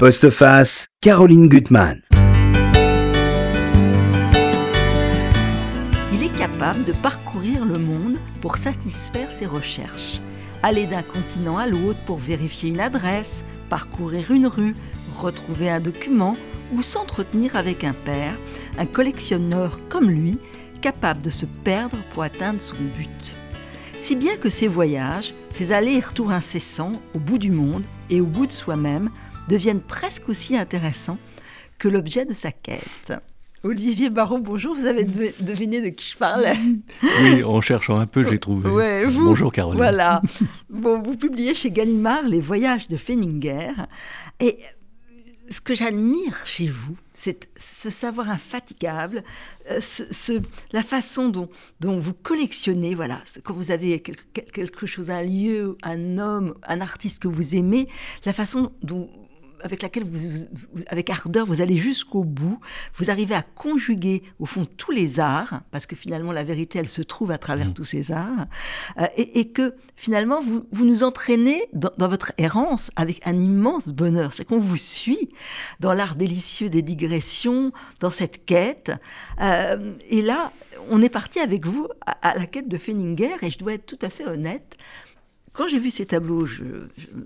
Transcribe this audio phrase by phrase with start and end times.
[0.00, 2.02] Postface, Caroline Gutmann.
[6.12, 10.20] Il est capable de parcourir le monde pour satisfaire ses recherches.
[10.62, 14.76] Aller d'un continent à l'autre pour vérifier une adresse, parcourir une rue,
[15.18, 16.36] retrouver un document
[16.72, 18.38] ou s'entretenir avec un père,
[18.78, 20.38] un collectionneur comme lui,
[20.80, 23.34] capable de se perdre pour atteindre son but.
[23.96, 28.20] Si bien que ces voyages, ces allers et retours incessants au bout du monde et
[28.20, 29.10] au bout de soi-même,
[29.48, 31.18] deviennent presque aussi intéressants
[31.78, 33.12] que l'objet de sa quête.
[33.64, 36.56] Olivier Barraud, bonjour, vous avez deviné de qui je parlais
[37.22, 38.70] Oui, en cherchant un peu, j'ai trouvé.
[39.10, 39.78] bonjour Caroline.
[39.78, 40.22] Voilà.
[40.70, 43.72] Bon, vous publiez chez Gallimard Les voyages de Fenninger.
[44.38, 44.58] Et
[45.50, 49.24] ce que j'admire chez vous, c'est ce savoir infatigable,
[49.70, 50.40] euh, ce,
[50.72, 51.48] la façon dont,
[51.80, 56.80] dont vous collectionnez, voilà, quand vous avez quelque, quelque chose, un lieu, un homme, un
[56.80, 57.88] artiste que vous aimez,
[58.24, 59.10] la façon dont
[59.62, 60.46] avec laquelle vous,
[60.86, 62.60] avec ardeur, vous allez jusqu'au bout.
[62.96, 66.88] Vous arrivez à conjuguer, au fond, tous les arts, parce que finalement, la vérité, elle
[66.88, 67.74] se trouve à travers mmh.
[67.74, 68.46] tous ces arts,
[68.98, 74.32] euh, et, que finalement, vous, vous nous entraînez dans, votre errance avec un immense bonheur.
[74.32, 75.30] C'est qu'on vous suit
[75.80, 78.92] dans l'art délicieux des digressions, dans cette quête.
[79.40, 80.52] Euh, et là,
[80.90, 83.98] on est parti avec vous à, la quête de Fenninger, et je dois être tout
[84.02, 84.76] à fait honnête.
[85.52, 86.46] Quand j'ai vu ces tableaux,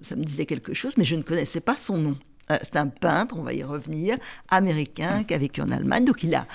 [0.01, 2.17] ça me disait quelque chose, mais je ne connaissais pas son nom.
[2.51, 4.17] Euh, c'est un peintre, on va y revenir,
[4.48, 6.05] américain, qui a vécu en Allemagne.
[6.05, 6.47] Donc il a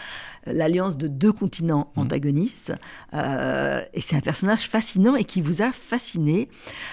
[0.46, 2.00] l'alliance de deux continents mmh.
[2.00, 2.74] antagonistes.
[3.14, 6.50] Euh, et c'est un personnage fascinant et qui vous a fasciné.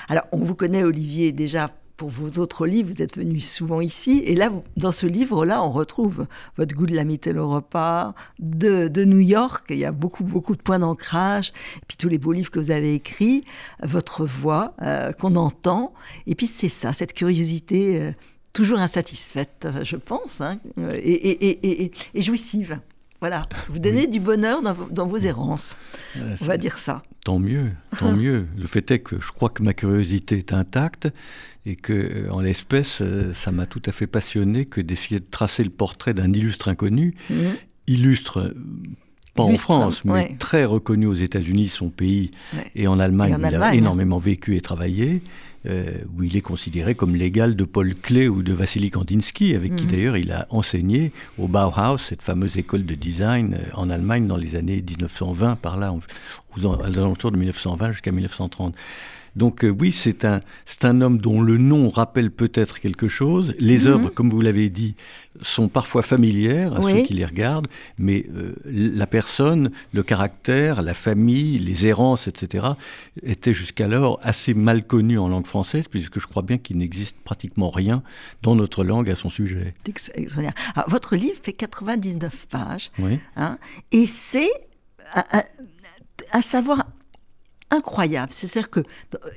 [0.09, 4.23] Alors on vous connaît, Olivier, déjà pour vos autres livres, vous êtes venu souvent ici.
[4.25, 9.21] Et là, dans ce livre-là, on retrouve votre goût de la Mitteleuropa, de, de New
[9.21, 9.67] York.
[9.71, 11.53] Il y a beaucoup, beaucoup de points d'ancrage.
[11.77, 13.45] Et puis tous les beaux livres que vous avez écrits,
[13.83, 15.95] votre voix euh, qu'on entend.
[16.27, 18.13] Et puis c'est ça, cette curiosité euh,
[18.55, 20.59] toujours insatisfaite, je pense, hein,
[20.95, 22.81] et, jouissive.
[23.21, 25.77] Voilà, vous donnez du bonheur dans vos, errances.
[26.17, 27.03] on va dire ça.
[27.25, 28.47] Tant mieux, tant mieux.
[28.57, 31.09] Le fait est que je crois que ma curiosité est intacte
[31.65, 35.27] et que, euh, en l'espèce, euh, ça m'a tout à fait passionné que d'essayer de
[35.31, 37.35] tracer le portrait d'un illustre inconnu, mmh.
[37.87, 38.55] illustre
[39.35, 42.31] euh, pas en France, mais très reconnu aux États-Unis, son pays,
[42.75, 45.23] et en Allemagne, il a énormément vécu et travaillé,
[45.67, 49.85] où il est considéré comme l'égal de Paul Klee ou de Vassili Kandinsky, avec qui
[49.85, 49.91] mmh.
[49.91, 54.57] d'ailleurs il a enseigné au Bauhaus, cette fameuse école de design en Allemagne dans les
[54.57, 55.95] années 1920, par là,
[56.57, 58.75] aux alentours de 1920 jusqu'à 1930.
[59.37, 63.55] Donc euh, oui, c'est un, c'est un homme dont le nom rappelle peut-être quelque chose.
[63.59, 63.87] Les mhm.
[63.87, 64.95] œuvres, comme vous l'avez dit,
[65.43, 67.67] sont parfois familières à ceux qui les regardent,
[67.99, 72.67] mais euh, la personne, le caractère, la famille, les errances, etc.,
[73.23, 77.71] étaient jusqu'alors assez mal connus en langue française, puisque je crois bien qu'il n'existe pratiquement
[77.71, 78.03] rien
[78.43, 79.75] dans notre langue à son sujet.
[80.87, 82.93] votre livre fait 99 pages,
[83.37, 83.59] hein,
[83.91, 84.51] et c'est
[86.31, 86.87] à savoir
[87.71, 88.33] incroyable.
[88.33, 88.85] C'est-à-dire qu'il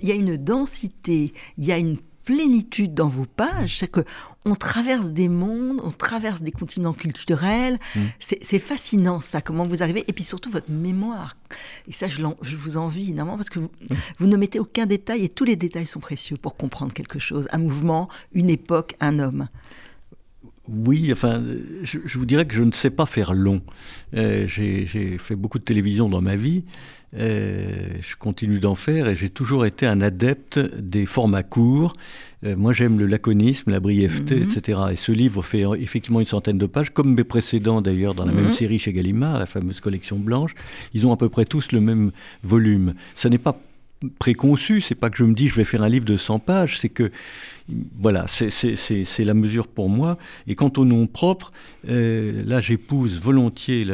[0.03, 3.77] y a une densité, il y a une plénitude dans vos pages.
[3.79, 4.03] C'est que
[4.43, 7.79] on traverse des mondes, on traverse des continents culturels.
[7.95, 7.99] Mm.
[8.19, 10.03] C'est fascinant ça, comment vous arrivez.
[10.07, 11.37] Et puis surtout votre mémoire.
[11.87, 13.95] Et ça, je, je vous envie énormément parce que vous, mm.
[14.19, 17.47] vous, ne mettez aucun détail et tous les détails sont précieux pour comprendre quelque chose.
[17.51, 19.47] Un mouvement, une époque, un homme.
[20.67, 21.41] Oui, enfin,
[21.83, 23.61] je, vous dirais que je ne sais pas faire long.
[24.15, 26.65] Euh, j'ai fait beaucoup de télévision dans ma vie.
[27.15, 27.69] Euh,
[28.01, 31.95] je continue d'en faire et j'ai toujours été un adepte des formats courts.
[32.43, 34.49] Euh, moi, j'aime le laconisme, la brièveté, mhm.
[34.51, 34.79] etc.
[34.91, 38.33] Et ce livre fait effectivement une centaine de pages, comme mes précédents d'ailleurs dans la
[38.33, 38.51] même mhm.
[38.51, 40.53] série chez Gallimard, la fameuse collection blanche.
[40.93, 42.11] Ils ont à peu près tous le même
[42.43, 42.93] volume.
[43.15, 43.57] Ça n'est pas
[44.19, 46.79] préconçu, c'est pas que je me dis je vais faire un livre de 100 pages,
[46.79, 47.11] c'est que
[47.99, 50.17] voilà, c'est la mesure pour moi.
[50.47, 51.51] Et quant au nom propre,
[51.89, 53.85] euh, là j'épouse volontiers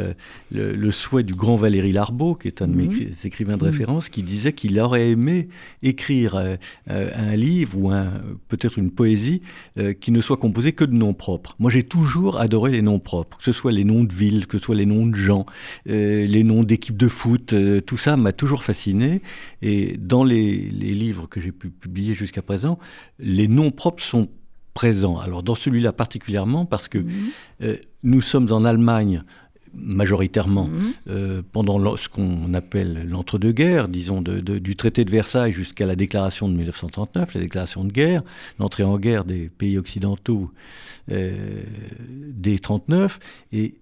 [0.51, 3.13] le, souhait du grand Valéry Larbeau, qui est un de mes mhm.
[3.23, 5.49] écrivains de référence, qui disait qu'il aurait aimé
[5.81, 6.55] écrire euh,
[6.89, 7.91] euh, un livre ou
[8.47, 9.41] peut-être une poésie
[9.99, 11.55] qui ne soit composée que de noms propres.
[11.59, 14.57] Moi j'ai toujours adoré les noms propres, que ce soit les noms de villes, que
[14.57, 15.45] ce soit les noms de gens,
[15.85, 17.55] les noms d'équipes de foot,
[17.85, 19.21] tout ça m'a toujours fasciné.
[19.61, 22.77] Et dans les, les livres que j'ai pu publier jusqu'à présent,
[23.19, 24.29] les noms propres sont
[24.73, 25.19] présents.
[25.19, 27.13] Alors dans celui-là particulièrement parce que mhm.
[27.61, 29.23] euh, nous sommes en Allemagne
[29.75, 30.81] majoritairement mhm.
[31.09, 36.53] euh, pendant ce qu'on appelle l'entre-deux-guerres, disons du traité de Versailles jusqu'à la déclaration de
[36.53, 38.21] 1939, la déclaration de guerre,
[38.59, 40.51] l'entrée en guerre des pays occidentaux
[41.11, 41.63] euh,
[41.99, 43.19] des 39,
[43.51, 43.75] et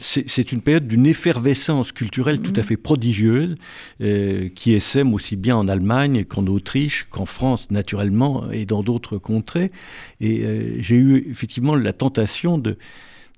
[0.00, 3.56] c'est une période d'une effervescence culturelle tout à fait prodigieuse,
[4.00, 9.18] euh, qui essaime aussi bien en Allemagne qu'en Autriche, qu'en France, naturellement, et dans d'autres
[9.18, 9.72] contrées.
[10.20, 12.78] Et euh, j'ai eu effectivement la tentation de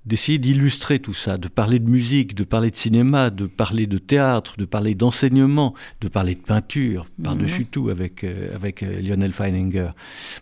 [0.08, 3.98] d'essayer d'illustrer tout ça, de parler de musique, de parler de cinéma, de parler de
[3.98, 7.66] théâtre, de parler d'enseignement, de parler de peinture, par-dessus mhm.
[7.70, 9.90] tout avec, euh, avec euh, Lionel Feininger.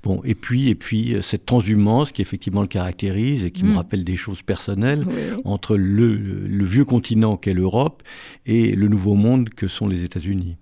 [0.04, 3.70] Bon, et puis, et puis euh, cette transhumance qui effectivement le caractérise et qui me
[3.70, 3.76] mhm.
[3.76, 5.04] rappelle des choses personnelles
[5.44, 8.02] entre le, le vieux continent qu'est l'Europe
[8.46, 10.56] et le nouveau monde que sont les États-Unis.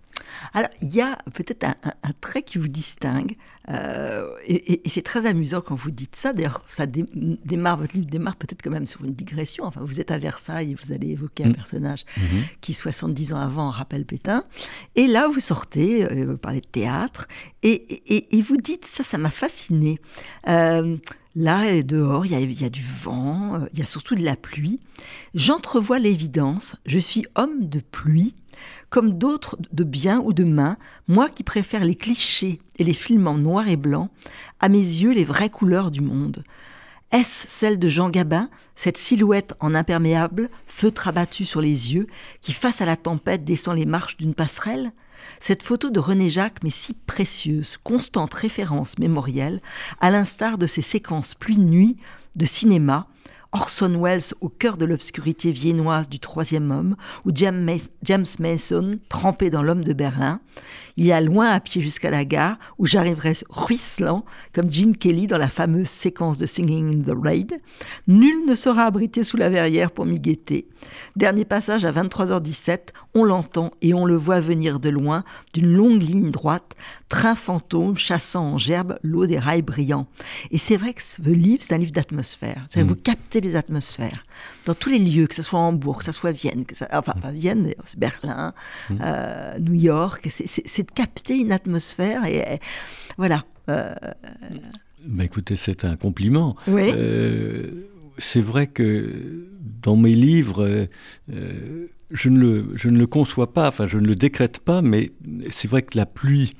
[0.52, 3.36] Alors, il y a peut-être un, trait qui vous distingue,
[3.70, 6.32] euh, et, c'est très amusant quand vous dites ça.
[6.32, 9.64] D'ailleurs, ça démarre, votre livre démarre peut-être quand même sur une digression.
[9.64, 11.54] Enfin, vous êtes à Versailles et vous allez évoquer un mm.
[11.54, 12.58] personnage mm-hmm.
[12.60, 14.44] qui, 70 ans avant, rappelle Pétain.
[14.96, 17.26] Et là, vous sortez, euh, vous parlez de théâtre,
[17.62, 19.98] et, vous dites, ça, ça m'a fasciné.
[20.48, 20.96] Euh,
[21.36, 24.22] Là, dehors, il y, a, il y, a, du vent, il y a surtout de
[24.22, 24.78] la pluie.
[25.34, 28.34] J'entrevois l'évidence, je suis homme de pluie,
[28.90, 30.76] comme d'autres de bien ou de main,
[31.08, 34.10] moi qui préfère les clichés et les films en noir et blanc,
[34.60, 36.44] à mes yeux les vraies couleurs du monde.
[37.12, 42.08] Est-ce celle de Jean Gabin, cette silhouette en imperméable, feutre abattu sur les yeux,
[42.40, 44.92] qui face à la tempête descend les marches d'une passerelle?
[45.38, 49.62] Cette photo de René Jacques m'est si précieuse, constante référence mémorielle,
[50.00, 51.96] à l'instar de ces séquences pluie-nuit
[52.36, 53.06] de cinéma
[53.54, 59.62] Orson Welles au cœur de l'obscurité viennoise du troisième homme, ou James Mason trempé dans
[59.62, 60.40] l'homme de Berlin.
[60.96, 65.26] Il y a loin à pied jusqu'à la gare, où j'arriverai ruisselant, comme Gene Kelly
[65.26, 67.60] dans la fameuse séquence de Singing in the Raid.
[68.06, 70.68] Nul ne sera abrité sous la verrière pour m'y guetter.
[71.16, 76.02] Dernier passage à 23h17, on l'entend et on le voit venir de loin, d'une longue
[76.02, 76.74] ligne droite,
[77.08, 80.06] train fantôme chassant en gerbe l'eau des rails brillants.
[80.50, 82.66] Et c'est vrai que ce livre, c'est un livre d'atmosphère.
[82.68, 82.86] C'est mm.
[82.86, 84.24] vous captez les atmosphères
[84.66, 87.14] dans tous les lieux, que ce soit Hambourg, que ce soit Vienne, que ça, enfin
[87.20, 88.54] pas Vienne, c'est Berlin,
[88.90, 88.96] mm.
[89.00, 90.26] euh, New York.
[90.28, 92.60] C'est de capter une atmosphère et,
[93.16, 93.44] voilà.
[93.68, 93.94] Euh,
[95.04, 96.56] bah, écoutez, c'est un compliment.
[96.68, 97.70] Euh,
[98.18, 99.46] c'est vrai que
[99.82, 100.88] dans mes livres,
[101.28, 105.12] je ne, le, je ne le conçois pas, enfin je ne le décrète pas, mais
[105.50, 106.54] c'est vrai que la pluie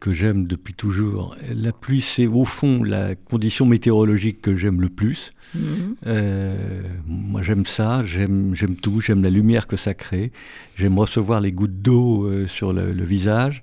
[0.00, 4.88] que j'aime depuis toujours, la pluie c'est au fond la condition météorologique que j'aime le
[4.88, 5.32] plus.
[5.54, 5.96] Mhm.
[6.06, 10.30] Euh, moi j'aime ça, j'aime tout, j'aime la lumière que ça crée,
[10.76, 13.62] j'aime recevoir les gouttes d'eau euh, sur le, visage,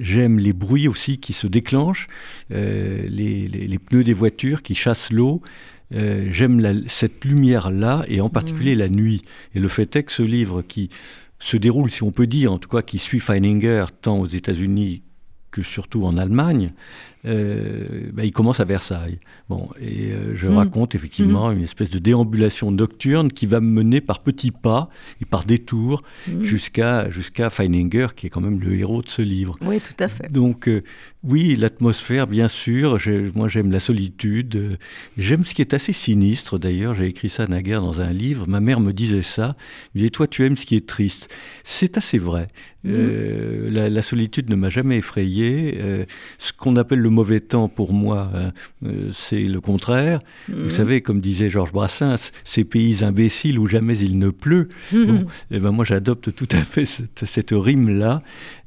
[0.00, 2.08] j'aime les bruits aussi qui se déclenchent,
[2.52, 5.42] euh, les, les, pneus des voitures qui chassent l'eau.
[5.92, 8.78] J'aime cette lumière-là, et en particulier mm.
[8.78, 9.22] la nuit.
[9.54, 10.90] Et le fait est que ce livre qui
[11.38, 15.02] se déroule, si on peut dire, en tout cas qui suit Feininger tant aux États-Unis
[15.56, 16.72] que surtout en Allemagne,
[17.26, 19.18] euh, bah, il commence à Versailles.
[19.48, 20.56] Bon, et euh, je hmm.
[20.56, 21.56] raconte effectivement hmm.
[21.56, 26.02] une espèce de déambulation nocturne qui va me mener par petits pas et par détours
[26.28, 26.42] hmm.
[26.42, 29.56] jusqu'à jusqu'à Feininger, qui est quand même le héros de ce livre.
[29.62, 30.30] Oui, tout à fait.
[30.30, 30.82] Donc, euh,
[31.24, 32.98] oui, l'atmosphère, bien sûr.
[33.34, 34.78] Moi, j'aime la solitude.
[35.18, 36.94] J'aime ce qui est assez sinistre, d'ailleurs.
[36.94, 38.46] J'ai écrit ça naguère dans un livre.
[38.46, 39.56] Ma mère me disait ça.
[39.94, 41.34] Elle disait, toi, tu aimes ce qui est triste.
[41.64, 42.46] C'est assez vrai.
[42.84, 45.45] la, la, solitude ne m'a jamais effrayé.
[46.38, 48.52] Ce qu'on appelle le mauvais temps pour moi, hein,
[48.84, 50.20] euh, c'est le contraire.
[50.48, 50.70] Vous mhm.
[50.70, 54.68] savez, comme disait Georges Brassens, ces pays imbéciles où jamais il ne pleut.
[54.92, 55.26] Mhm.
[55.50, 58.22] et eh ben moi, j'adopte tout à fait cette, rime-là.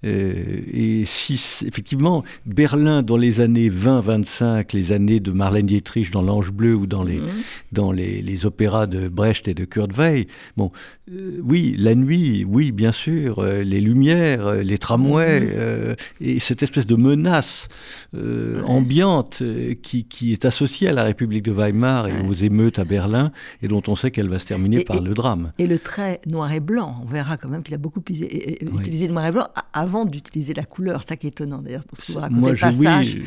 [0.06, 6.22] Euh, et si, effectivement, Berlin, dans les années 20-25, les années de Marlène Dietrich dans
[6.22, 7.28] L'Ange Bleu ou dans les, mhm.
[7.72, 10.99] dans les, les, opéras de Brecht et de Kurt Weill, bon, euh,
[11.44, 17.68] oui, la nuit, oui, bien sûr, les lumières, les tramways, et cette espèce de menace
[18.16, 22.80] euh, ambiante euh, qui, qui, est associée à la République de Weimar et aux émeutes
[22.80, 25.52] à Berlin et dont on sait qu'elle va se terminer par le drame.
[25.60, 29.14] Et le trait noir et blanc, on verra quand même qu'il a beaucoup utilisé le
[29.14, 31.04] noir et blanc avant d'utiliser la couleur.
[31.04, 33.18] Ça qui est étonnant d'ailleurs dans ce que vous racontez, Moi, je, passage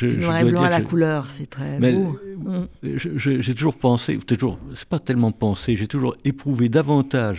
[0.00, 2.18] oui, du noir et blanc à la couleur, c'est très beau.
[2.42, 2.96] Mm.
[3.16, 7.29] J'ai toujours pensé, toujours, c'est pas tellement pensé, j'ai toujours éprouvé davantage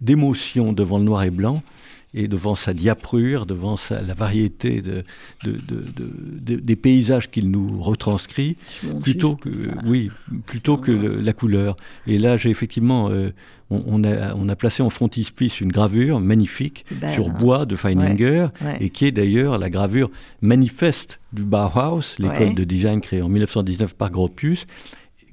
[0.00, 1.62] d'émotion devant le noir et blanc
[2.14, 5.04] et devant sa diaprure, devant la variété de,
[5.44, 8.56] des paysages qu'il nous retranscrit,
[9.02, 9.50] plutôt que,
[9.84, 10.10] oui,
[10.46, 11.76] plutôt que la couleur.
[12.06, 13.32] Et là, j'ai effectivement, euh,
[13.70, 18.48] on, a, on, a, placé en frontispice une gravure magnifique ben, sur bois de Feininger,
[18.80, 23.94] et qui est d'ailleurs la gravure manifeste du Bauhaus, l'école de design créée en 1919
[23.94, 24.66] par Gropius.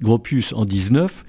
[0.02, 1.24] Gropius en 19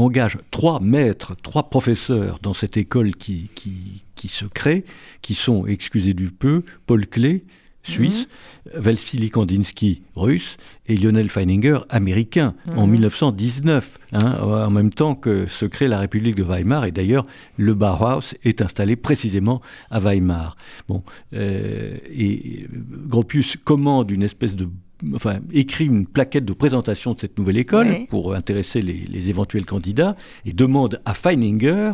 [0.00, 4.84] engage trois maîtres, trois professeurs dans cette école qui, qui, qui se crée,
[5.22, 7.42] qui sont, excusez du peu, Paul Klee,
[7.82, 8.28] suisse,
[8.74, 15.64] Vassili Kandinsky, russe, et Lionel Feininger, américain, en 1919, hein, en même temps que se
[15.64, 16.84] crée la République de Weimar.
[16.84, 17.26] Et d'ailleurs,
[17.56, 20.56] le Bauhaus est installé précisément à Weimar.
[20.88, 21.02] Bon,
[21.34, 24.68] euh, et Gropius commande une espèce de
[25.14, 30.16] enfin, écrit une plaquette de présentation de cette nouvelle école pour intéresser les, éventuels candidats
[30.44, 31.92] et demande à Feininger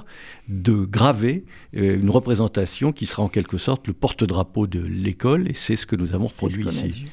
[0.49, 1.45] de graver
[1.77, 5.87] euh, une représentation qui sera en quelque sorte le porte-drapeau de l'école et c'est ce
[5.87, 7.07] que nous avons produit ici.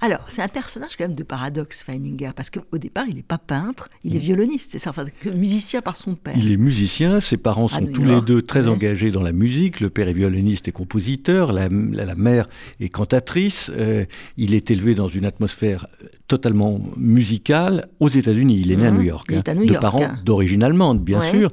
[0.00, 3.38] Alors, c'est un personnage quand même de paradoxe, Feininger, parce qu'au départ, il n'est pas
[3.38, 6.34] peintre, il est violoniste, c'est ça, enfin, musicien par son père.
[6.36, 9.90] Il est musicien, ses parents sont tous les deux très engagés dans la musique, le
[9.90, 12.48] père est violoniste et compositeur, la, mère
[12.80, 14.04] est cantatrice, euh,
[14.36, 15.86] il est élevé dans une atmosphère
[16.28, 18.58] totalement musicale aux États-Unis.
[18.64, 18.96] Il est né à mmh.
[18.96, 20.18] New York, hein, de parents hein.
[20.24, 21.50] d'origine allemande, bien sûr,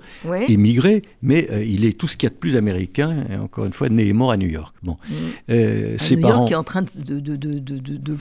[0.47, 3.65] émigré, mais euh, il est tout ce qu'il y a de plus américain, et encore
[3.65, 4.73] une fois, né et mort à New York.
[4.83, 4.93] Bon.
[4.93, 5.13] Mmh.
[5.51, 6.41] Euh, ses New parents...
[6.41, 8.17] York est en train de, de, de,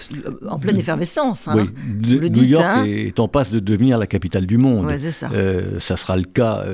[0.49, 1.47] en pleine effervescence.
[1.47, 2.85] Hein, oui, New York hein.
[2.85, 4.91] est en passe de devenir la capitale du monde.
[4.99, 5.31] ça.
[5.33, 6.65] Euh, ça sera le cas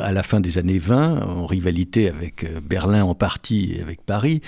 [0.00, 4.40] à la fin des années 20, en rivalité avec Berlin en partie et avec Paris.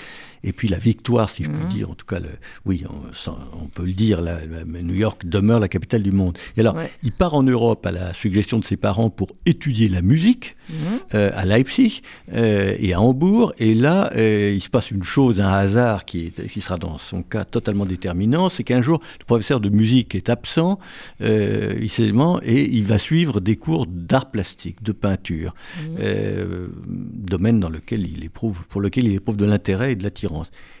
[0.43, 1.69] Et puis la victoire, si je peux mhm.
[1.69, 2.29] dire, en tout cas, le,
[2.65, 6.37] oui, on, peut le dire, la, New York demeure la capitale du monde.
[6.57, 10.01] Et alors, il part en Europe à la suggestion de ses parents pour étudier la
[10.01, 10.75] musique mhm.
[11.15, 12.01] euh, à Leipzig
[12.33, 13.53] euh, et à Hambourg.
[13.57, 16.97] Et là, euh, il se passe une chose, un hasard qui, est, qui sera dans
[16.97, 20.79] son cas totalement déterminant, c'est qu'un jour, le professeur de musique est absent,
[21.21, 26.69] et il va suivre des cours d'art plastique, de peinture, mhm.
[27.13, 30.32] domaine dans lequel il éprouve, pour lequel il éprouve de l'intérêt et de l'attirance.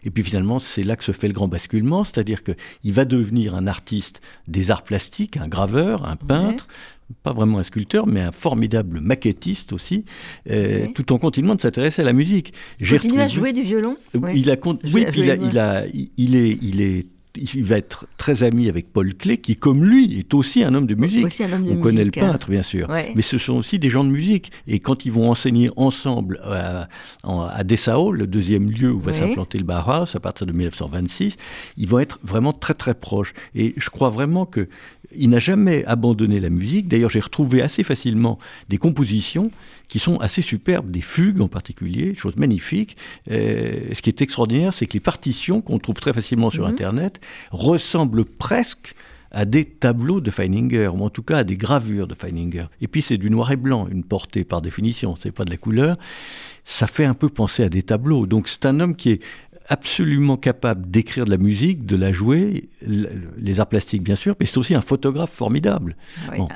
[0.03, 3.55] Et puis finalement, c'est là que se fait le grand basculement, c'est-à-dire qu'il va devenir
[3.55, 6.67] un artiste des arts plastiques, un graveur, un peintre,
[7.21, 10.05] pas vraiment un sculpteur, mais un formidable maquettiste aussi,
[10.49, 12.53] euh, tout en continuant de s'intéresser à la musique.
[12.79, 15.85] Il continue à jouer du violon il a, Oui, il, a,
[16.17, 17.05] il, est, il est
[17.35, 20.87] il va être très ami avec Paul Klee, qui, comme lui, est aussi un homme
[20.87, 21.25] de musique.
[21.69, 22.87] On connaît le peintre, bien sûr.
[22.89, 24.51] Mais ce sont aussi des gens de musique.
[24.67, 26.87] Et quand ils vont enseigner ensemble à,
[27.23, 31.37] à Dessau, le deuxième lieu où va s'implanter le Bauhaus, à partir de 1926,
[31.77, 33.33] ils vont être vraiment très très proches.
[33.55, 34.67] Et je crois vraiment que
[35.15, 36.87] il n'a jamais abandonné la musique.
[36.87, 39.51] D'ailleurs, j'ai retrouvé assez facilement des compositions
[39.87, 42.97] qui sont assez superbes, des fugues en particulier, chose magnifique.
[43.29, 46.71] Euh, ce qui est extraordinaire, c'est que les partitions qu'on trouve très facilement sur mhm.
[46.71, 47.19] Internet
[47.51, 48.95] ressemblent presque
[49.31, 52.65] à des tableaux de Feininger, ou en tout cas à des gravures de Feininger.
[52.81, 55.57] Et puis c'est du noir et blanc, une portée par définition, c'est pas de la
[55.57, 55.97] couleur.
[56.65, 58.27] Ça fait un peu penser à des tableaux.
[58.27, 59.23] Donc c'est un homme qui est
[59.67, 64.45] absolument capable d'écrire de la musique, de la jouer, les arts plastiques bien sûr, mais
[64.45, 65.95] c'est aussi un photographe formidable.
[66.35, 66.47] Vous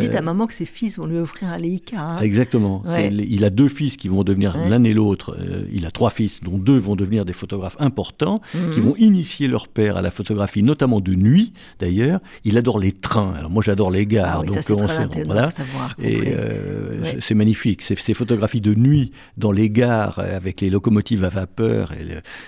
[0.00, 2.00] dites à euh, maman que ses fils vont lui offrir un Leica.
[2.00, 2.18] Hein.
[2.20, 2.82] Exactement.
[3.10, 5.36] Il a deux fils qui vont devenir l'un et l'autre.
[5.38, 8.70] Euh, il a trois fils, dont deux vont devenir des photographes importants, mhm.
[8.70, 12.20] qui vont initier leur père à la photographie, notamment de nuit d'ailleurs.
[12.44, 13.34] Il adore les trains.
[13.36, 15.50] Alors moi j'adore les gares, ah donc ça, on sait, voilà.
[15.50, 16.87] Savoir, et euh,
[17.20, 17.82] c'est magnifique.
[17.82, 22.04] Ces, ces photographies de nuit dans les gares avec les locomotives à vapeur et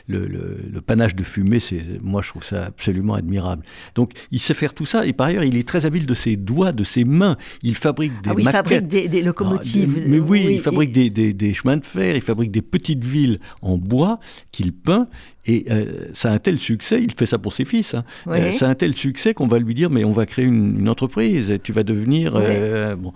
[0.08, 3.64] le, le, panache de fumée, c'est, moi je trouve ça absolument admirable.
[3.94, 6.36] Donc il sait faire tout ça, et par ailleurs il est très habile de ses
[6.36, 7.36] doigts, de ses mains.
[7.62, 9.98] Il fabrique des ah oui, Il fabrique des, locomotives.
[9.98, 13.40] Ah, mais oui, il fabrique des, des, chemins de fer, il fabrique des petites villes
[13.62, 14.20] en bois
[14.52, 15.08] qu'il peint,
[15.46, 18.04] et euh, ça a un tel succès, il fait ça pour ses fils, hein.
[18.28, 20.88] euh, ça a un tel succès qu'on va lui dire mais on va créer une,
[20.88, 22.34] entreprise, tu vas devenir...
[22.36, 23.12] Euh, bon,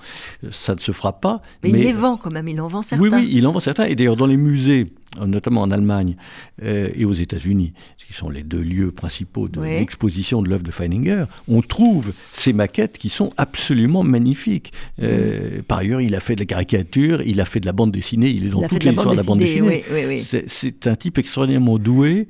[0.51, 1.43] ça ne se fera pas.
[1.63, 3.03] Mais, il les vend quand même, il en vend certains.
[3.03, 3.85] Oui, oui, il en vend certains.
[3.85, 4.93] Et d'ailleurs dans les musées,
[5.27, 6.17] notamment en Allemagne
[6.63, 7.73] et aux États-Unis,
[8.07, 12.53] qui sont les deux lieux principaux de l'exposition de l'œuvre de Feininger, on trouve ces
[12.53, 14.73] maquettes qui sont absolument magnifiques.
[15.69, 18.31] Par ailleurs, il a fait de la caricature, il a fait de la bande dessinée,
[18.31, 19.85] il est dans toute l'histoire de la bande dessinée.
[20.49, 22.29] C'est un type extraordinairement doué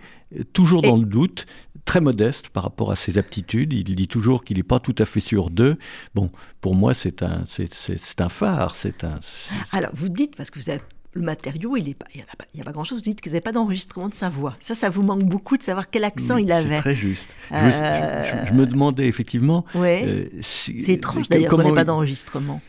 [0.52, 1.46] toujours dans le doute,
[1.84, 3.72] très modeste par rapport à ses aptitudes.
[3.72, 5.76] Il dit toujours qu'il n'est pas tout à fait sûr d'eux.
[6.14, 8.74] Bon, pour moi, c'est un, c'est, un phare.
[8.74, 9.20] C'est un.
[9.70, 10.80] Alors, vous dites parce que vous avez
[11.14, 12.98] le matériau, il n'y a, a, pas grand-chose.
[12.98, 14.56] Vous dites qu'ils n'avaient pas d'enregistrement de sa voix.
[14.60, 16.76] Ça, ça vous manque beaucoup de savoir quel accent il avait.
[16.76, 17.28] C'est très juste.
[17.50, 19.64] Je, me demandais effectivement.
[19.76, 22.60] Euh, c'est étrange d'ailleurs qu'on n'ait pas d'enregistrement.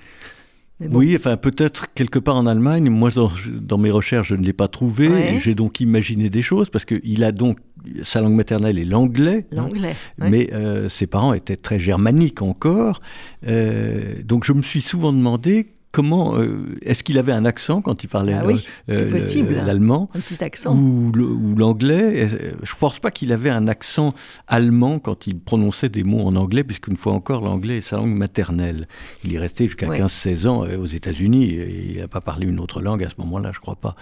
[0.81, 2.89] Oui, enfin peut-être quelque part en Allemagne.
[2.89, 5.39] Moi, dans, mes recherches, je ne l'ai pas trouvé.
[5.39, 7.57] J'ai donc imaginé des choses parce qu'il a donc
[8.03, 9.45] sa langue maternelle est l'anglais.
[9.51, 9.55] Hein.
[9.55, 9.95] L'anglais.
[10.17, 13.01] Mais euh, ses parents étaient très germaniques encore.
[13.47, 18.03] Euh, donc je me suis souvent demandé comment euh, est-ce qu'il avait un accent quand
[18.03, 18.43] il parlait ah
[18.89, 20.75] euh, l'allemand un petit accent.
[20.75, 22.27] ou, l'anglais?
[22.27, 24.13] Je ne pense pas qu'il avait un accent
[24.49, 28.13] allemand quand il prononçait des mots en anglais puisqu'une fois encore l'anglais est sa langue
[28.13, 28.89] maternelle.
[29.23, 32.59] Il est resté jusqu'à 15-16 ans euh, aux États-Unis et il n'a pas parlé une
[32.59, 33.95] autre langue à ce moment-là je ne crois pas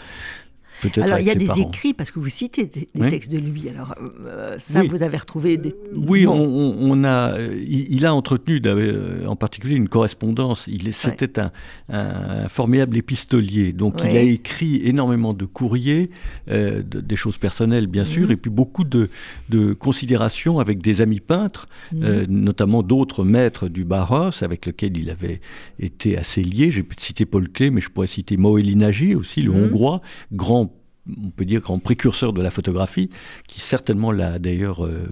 [0.97, 1.61] Alors, il y a des parents.
[1.69, 3.09] écrits, parce que vous citez des, des Oui.
[3.09, 3.69] textes de lui.
[3.69, 4.87] Alors, euh, ça, Oui.
[4.87, 5.73] vous avez retrouvé des.
[5.95, 6.33] Oui, Bon.
[6.79, 10.65] on, a, euh, il, il a entretenu euh, en particulier une correspondance.
[10.67, 11.51] Il C'était un,
[11.89, 13.73] un formidable épistolier.
[13.73, 16.09] Donc il a écrit énormément de courriers,
[16.49, 18.31] euh, de- des choses personnelles bien sûr, Mhm.
[18.31, 19.09] et puis beaucoup de,
[19.49, 22.03] de considérations avec des amis peintres, Mhm.
[22.03, 25.41] euh, notamment d'autres maîtres du Bauhaus avec lesquels il avait
[25.79, 26.71] été assez lié.
[26.71, 29.63] J'ai cité Paul Klee, mais je pourrais citer Moeli Nagy aussi, le Mhm.
[29.65, 30.72] Hongrois, grand
[31.21, 33.09] on peut dire grand précurseur de la photographie,
[33.47, 35.05] qui certainement l'a d'ailleurs euh,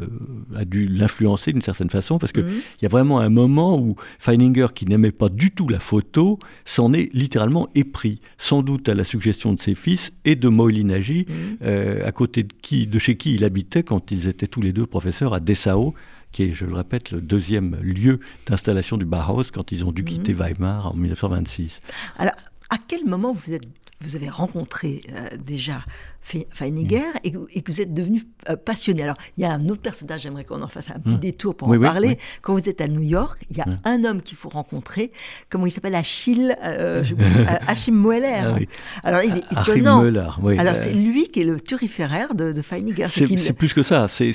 [0.56, 2.52] a dû l'influencer d'une certaine façon, parce que Mhm.
[2.80, 6.40] il y a vraiment un moment où Feininger, qui n'aimait pas du tout la photo,
[6.64, 10.86] s'en est littéralement épris, sans doute à la suggestion de ses fils et de Moïli
[10.86, 11.58] Nagy, Mhm.
[11.64, 14.72] euh, à côté de, qui, de chez qui il habitait quand ils étaient tous les
[14.72, 15.94] deux professeurs à Dessau,
[16.32, 20.06] qui est, je le répète, le deuxième lieu d'installation du Bauhaus quand ils ont dû
[20.06, 21.82] quitter Weimar en 1926.
[22.18, 22.36] Alors,
[22.70, 23.68] à quel moment vous, êtes,
[24.02, 25.84] vous avez rencontré euh, déjà
[26.24, 29.54] Fe- Feininger et, que- et que vous êtes devenu euh, passionné Alors, il y a
[29.54, 31.20] un autre personnage, j'aimerais qu'on en fasse un petit Mm.
[31.20, 32.08] détour pour Oui, en oui, parler.
[32.10, 32.18] oui.
[32.44, 33.80] Quand vous êtes à New York, il y a Mm.
[33.86, 35.12] un homme qu'il faut rencontrer.
[35.50, 35.96] Comment il s'appelle?
[35.96, 38.44] Achille euh, je- euh, Achim Moeller.
[39.04, 39.08] Ah.
[39.08, 40.04] Alors, il est Achim étonnant.
[40.42, 40.58] Oui.
[40.60, 43.08] Alors, Euh, c'est lui qui est le turiféraire de, de Feininger.
[43.08, 44.32] ce C'est plus que ça, c'est-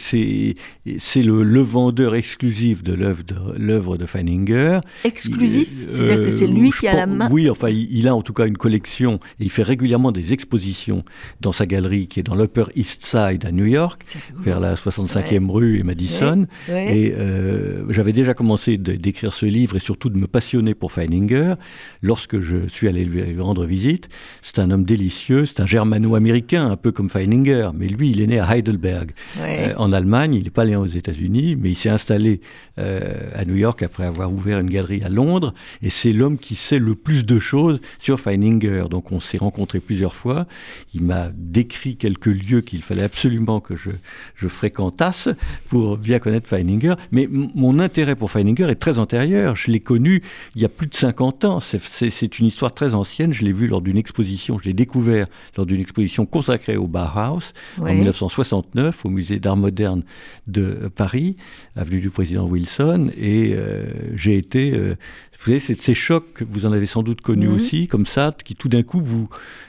[1.23, 4.81] le, le vendeur exclusif de l'œuvre de, Feininger.
[5.05, 7.29] exclusif, c'est-à-dire que c'est lui qui a la main?
[7.31, 10.33] Oui, enfin, il, il a en tout cas une collection et il fait régulièrement des
[10.33, 11.05] expositions
[11.41, 11.76] dans sa galerie
[12.09, 14.03] qui est dans l'Upper East Side à New York,
[14.39, 16.47] vers la 65e rue et Madison.
[16.69, 16.97] Ouais.
[16.97, 21.55] Et euh, j'avais déjà commencé d'écrire ce livre et surtout de me passionner pour Feininger
[22.03, 24.09] lorsque je suis allé lui rendre visite.
[24.43, 28.27] C'est un homme délicieux, c'est un germano-américain, un peu comme Feininger, mais lui, il est
[28.27, 30.35] né à Heidelberg, euh, en Allemagne.
[30.35, 32.41] Il n'est pas allé aux États-Unis, mais il s'est installé
[32.79, 35.55] euh, à New York après avoir ouvert une galerie à Londres.
[35.83, 38.85] Et c'est l'homme qui sait le plus de choses sur Feininger.
[38.91, 40.47] Donc on s'est rencontrés plusieurs fois.
[40.95, 43.91] Il m'a décrit quelques lieux qu'il fallait absolument que je,
[44.35, 45.29] je fréquentasse
[45.69, 46.95] pour bien connaître Feininger.
[47.13, 49.57] Mais mon intérêt pour Feininger est très antérieur.
[49.57, 50.23] Je l'ai connu
[50.55, 51.61] il y a plus de 50 ans.
[51.61, 53.33] C'est- une histoire très ancienne.
[53.33, 57.53] Je l'ai vu lors d'une exposition, je l'ai découvert lors d'une exposition consacrée au Bauhaus
[57.79, 57.95] en Ouais.
[57.95, 60.03] 1969 au musée d'art moderne
[60.47, 61.37] de Paris,
[61.77, 63.11] avenue du président Wilson.
[63.17, 64.95] Et euh, j'ai été, euh,
[65.39, 67.55] vous savez, c'est ces chocs vous en avez sans doute connus Mhm.
[67.55, 69.29] aussi, comme ça, qui tout d'un coup vous,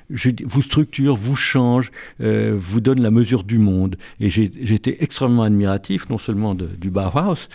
[0.09, 3.97] vous structurent, vous changent, euh, vous donnent la mesure du monde.
[4.19, 7.47] Et été extrêmement admiratif, non seulement de- du Bauhaus,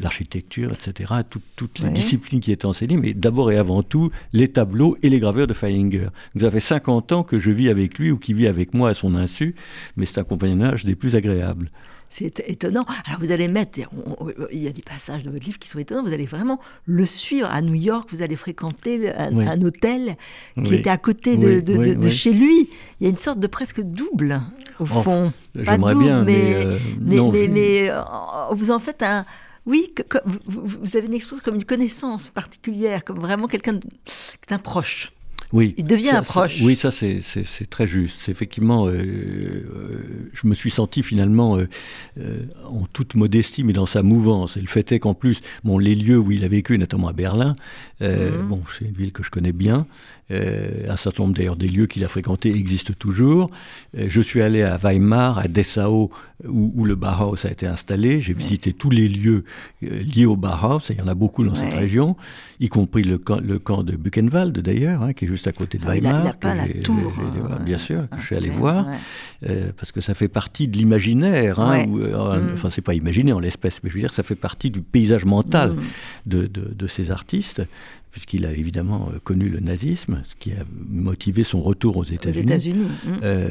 [0.00, 4.48] l'architecture, etc., tout- toutes les disciplines qui étaient enseignées, mais d'abord et avant tout les
[4.48, 6.06] tableaux et les graveurs de Feininger.
[6.34, 8.94] Vous avez 50 ans que je vis avec lui ou qui vit avec moi à
[8.94, 9.54] son insu,
[9.96, 11.70] mais c'est un compagnonnage des plus agréables.
[12.14, 12.84] C'est étonnant.
[13.06, 15.66] Alors vous allez mettre, on- on- il y a des passages de votre livre qui
[15.66, 17.48] sont étonnants, vous allez vraiment le suivre.
[17.50, 19.46] À New York, vous allez fréquenter un, Oui.
[19.48, 20.16] un hôtel
[20.54, 20.74] qui Oui.
[20.74, 22.12] était à côté de, Oui, de- oui, de- de oui.
[22.12, 22.68] chez lui.
[23.00, 24.42] Il y a une sorte de presque double,
[24.78, 25.32] au Oh, fond.
[25.54, 28.02] Pas J'aimerais double, bien, mais, mais, euh, mais, non, mais- je- mais, euh,
[28.50, 29.24] vous en faites un...
[29.64, 33.80] Oui, que- que- vous, avez une expérience comme une connaissance particulière, comme vraiment quelqu'un de-
[34.50, 35.12] d'un proche.
[35.52, 36.60] Oui, Il devient ça, un proche.
[36.62, 37.20] Oui, ça c'est-
[37.68, 38.16] très juste.
[38.24, 41.68] C'est Effectivement, euh, euh, je me suis senti finalement euh,
[42.18, 44.56] euh, en toute modestie, mais dans sa mouvance.
[44.56, 47.12] Et le fait est qu'en plus, bon, les lieux où il a vécu, notamment à
[47.12, 47.54] Berlin,
[48.00, 48.48] Mhm.
[48.48, 49.86] bon, c'est une ville que je connais bien.
[50.32, 53.50] Euh, un certain nombre d'ailleurs des lieux qu'il a fréquentés existent toujours.
[53.98, 56.10] Euh, je suis allé à Weimar, à Dessau,
[56.48, 58.20] où, où le Bauhaus a été installé.
[58.20, 59.44] J'ai visité tous les lieux
[59.84, 62.16] euh, liés au Bauhaus, et il y en a beaucoup dans cette région,
[62.60, 65.78] y compris le camp, le camp de Buchenwald d'ailleurs, hein, qui est juste à côté
[65.78, 66.36] de Ah Weimar.
[66.38, 67.12] pas que la tour,
[67.50, 68.96] hein, bien sûr, que je suis allé voir, ouais.
[69.50, 71.60] euh, parce que ça fait partie de l'imaginaire.
[71.60, 72.54] hein, euh, Mm.
[72.54, 75.24] Enfin, c'est pas imaginer en l'espèce, mais je veux dire, ça fait partie du paysage
[75.24, 75.80] mental Mm.
[76.26, 77.62] de, de- de ces artistes,
[78.12, 82.42] puisqu'il a évidemment euh, connu le nazisme, ce qui a motivé son retour aux États-Unis.
[82.44, 82.84] États-Unis.
[83.04, 83.10] mm.
[83.24, 83.48] Euh,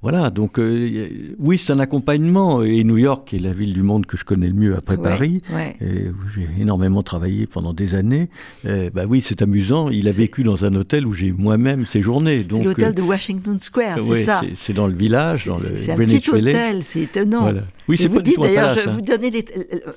[0.00, 1.08] voilà, donc euh,
[1.38, 4.46] oui, c'est un accompagnement, et New York est la ville du monde que je connais
[4.46, 5.76] le mieux après Ouais, Paris, ouais.
[5.80, 8.28] et où j'ai énormément travaillé pendant des années.
[8.64, 12.46] Euh, bah oui, c'est amusant, il a vécu dans un hôtel où j'ai moi-même séjourné.
[12.48, 14.42] C'est l'hôtel de Washington Square, c'est ouais, ça.
[14.56, 16.54] c'est- dans le village, dans le C'est un Greenwich petit Village.
[16.54, 17.40] hôtel, c'est étonnant.
[17.40, 17.62] Voilà.
[17.88, 18.92] Oui, c'est vous dites d'ailleurs, hein.
[18.94, 19.44] vous donnais les-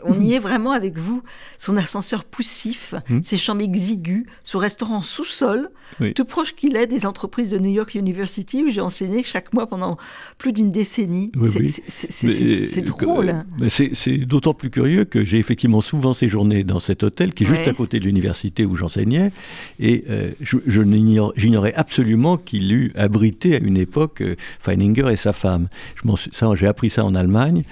[0.06, 1.22] on y est vraiment avec vous,
[1.60, 3.20] son ascenseur poussif, Hmm.
[3.24, 3.91] ses chambres exiguës,
[4.44, 6.14] son restaurant sous-sol, Oui.
[6.14, 9.68] tout proche qu'il est des entreprises de New York University où j'ai enseigné chaque mois
[9.68, 9.98] pendant
[10.38, 11.32] plus d'une décennie.
[11.36, 11.50] Oui,
[11.88, 12.82] C'est- oui.
[12.84, 13.34] drôle.
[13.70, 17.62] c'est d'autant plus curieux que j'ai effectivement souvent séjourné dans cet hôtel qui est juste
[17.62, 17.70] Ouais.
[17.70, 19.32] à côté de l'université où j'enseignais.
[19.80, 20.82] Et euh, je, je
[21.36, 25.68] j'ignorais absolument qu'il eût abrité à une époque euh, Feininger et sa femme.
[26.56, 27.64] J'ai appris ça en Allemagne.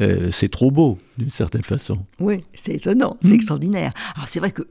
[0.00, 1.98] Euh, c'est trop beau, d'une certaine façon.
[2.20, 3.34] Oui, c'est étonnant, c'est Hmm.
[3.34, 3.92] extraordinaire.
[4.16, 4.62] Alors c'est vrai que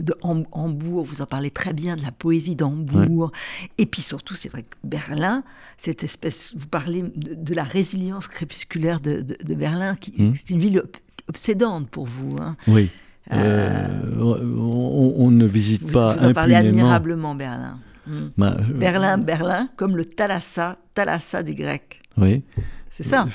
[0.00, 3.32] de Hambourg, vous en parlez très bien de la poésie d'Hambourg.
[3.78, 5.42] Et puis surtout, c'est vrai que Berlin,
[5.76, 10.34] cette espèce, vous parlez de, la résilience crépusculaire de, Berlin, qui hmm.
[10.34, 10.82] c'est une ville
[11.28, 12.36] obsédante pour vous.
[12.40, 12.56] Hein.
[12.68, 12.90] Oui.
[13.32, 13.88] Euh,
[14.20, 17.78] on, ne visite pas vous en parlez admirablement Berlin.
[18.06, 18.28] Hmm.
[18.36, 22.02] Bah, Berlin, Berlin, comme le Thalassa, Thalassa des Grecs.
[22.18, 22.42] Oui.
[22.94, 23.26] C'est ça.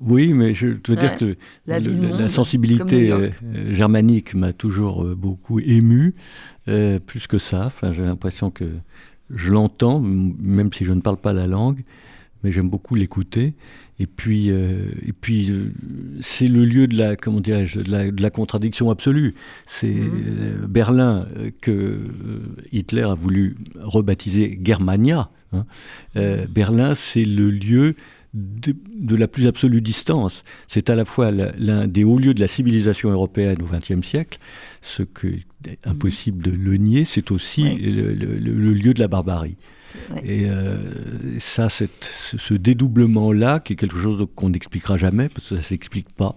[0.00, 3.28] oui, mais je dois dire que la, sensibilité euh,
[3.70, 6.14] germanique m'a toujours euh, beaucoup ému,
[6.68, 7.66] euh, plus que ça.
[7.66, 8.64] Enfin, j'ai l'impression que
[9.28, 11.82] je l'entends, même si je ne parle pas la langue,
[12.42, 13.52] mais j'aime beaucoup l'écouter.
[14.00, 15.52] Et puis, et puis
[16.22, 19.34] c'est le lieu de la, comment dirais-je, de la, contradiction absolue.
[19.66, 20.66] C'est mhm.
[20.68, 21.26] Berlin
[21.60, 22.00] que
[22.72, 25.28] Hitler a voulu rebaptiser Germania.
[25.52, 25.66] Hein.
[26.48, 27.94] Berlin, c'est le lieu
[28.34, 30.44] de, la plus absolue distance.
[30.68, 34.38] C'est à la fois l'un des hauts lieux de la civilisation européenne au XXe siècle,
[34.80, 35.28] ce que
[35.68, 38.12] est impossible de le nier, c'est aussi le,
[38.72, 39.56] lieu de la barbarie.
[40.24, 45.60] Et euh, ça, ce dédoublement-là, qui est quelque chose qu'on n'expliquera jamais, parce que ça
[45.60, 46.34] ne s'explique pas,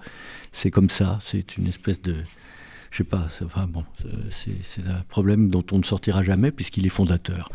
[0.51, 2.15] c'est comme ça, c'est une espèce de...
[2.91, 3.83] Je sais pas, enfin bon,
[4.29, 7.49] c'est un problème dont on ne sortira jamais puisqu'il est fondateur.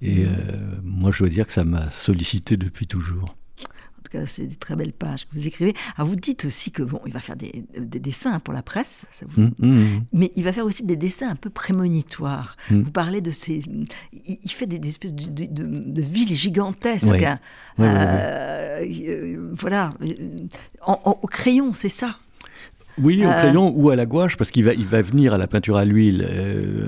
[0.00, 0.26] Et mmh.
[0.26, 3.36] euh, moi, je dois dire que ça m'a sollicité depuis toujours
[4.26, 5.74] c'est des très belles pages que vous écrivez.
[5.96, 9.42] Alors vous dites aussi que bon, il va faire des, dessins pour la presse, mmh,
[9.42, 10.00] mmh, mmh.
[10.12, 12.56] mais il va faire aussi des dessins un peu prémonitoires.
[12.70, 13.62] Vous parlez de ces,
[14.26, 17.26] il, fait des, espèces de, villes gigantesques.
[17.80, 19.90] Euh, euh, voilà,
[20.86, 22.16] au crayon, c'est ça?
[22.98, 23.34] Oui, au euh.
[23.34, 25.84] crayon ou à la gouache, parce qu'il va, il va venir à la peinture à
[25.84, 26.26] l'huile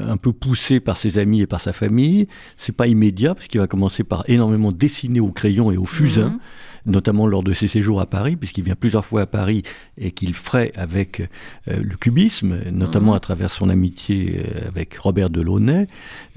[0.06, 2.28] un peu poussé par ses amis et par sa famille.
[2.58, 6.38] C'est pas immédiat, parce qu'il va commencer par énormément dessiner au crayon et au fusain
[6.86, 9.62] notamment lors de ses séjours à Paris, puisqu'il vient plusieurs fois à Paris
[9.98, 11.20] et qu'il ferait avec
[11.68, 13.16] euh, le cubisme, notamment mhm.
[13.16, 15.88] à travers son amitié euh, avec Robert Delaunay.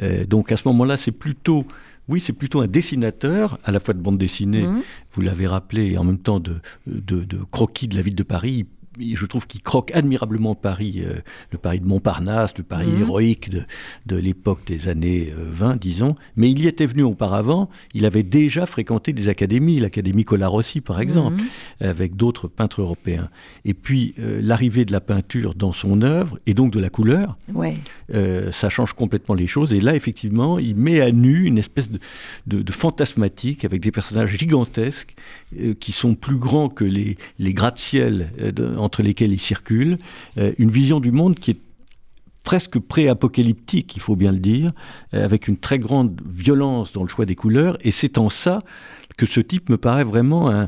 [0.02, 1.66] Euh, donc à ce moment-là, c'est plutôt
[2.10, 4.82] oui, c'est plutôt un dessinateur, à la fois de bande dessinée, mhm.
[5.12, 8.24] vous l'avez rappelé, et en même temps de, de, de, croquis de la ville de
[8.24, 8.66] Paris
[9.00, 11.16] je trouve qu'il croque admirablement Paris, euh,
[11.52, 13.02] le Paris de Montparnasse, le Paris mhm.
[13.02, 13.64] héroïque de,
[14.06, 16.16] de l'époque des années 20, euh, disons.
[16.36, 21.00] Mais il y était venu auparavant, il avait déjà fréquenté des académies, l'Académie Colarossi par
[21.00, 21.88] exemple, mhm.
[21.88, 23.30] avec d'autres peintres européens.
[23.66, 27.38] Et puis euh, l'arrivée de la peinture dans son œuvre, et donc de la couleur,
[28.52, 29.74] ça change complètement les choses.
[29.74, 32.00] Et là, effectivement, il met à nu une espèce de,
[32.48, 35.16] de, de fantasmatique avec des personnages gigantesques
[35.80, 38.32] qui sont plus grands que les, les gratte-ciel
[38.88, 40.00] entre lesquels il circule,
[40.38, 41.60] euh, une vision du monde qui est
[42.44, 44.72] presque pré-apocalyptique, il faut bien le dire,
[45.14, 48.64] euh, avec une très grande violence dans le choix des couleurs, et c'est en ça
[49.18, 50.68] que ce type me paraît vraiment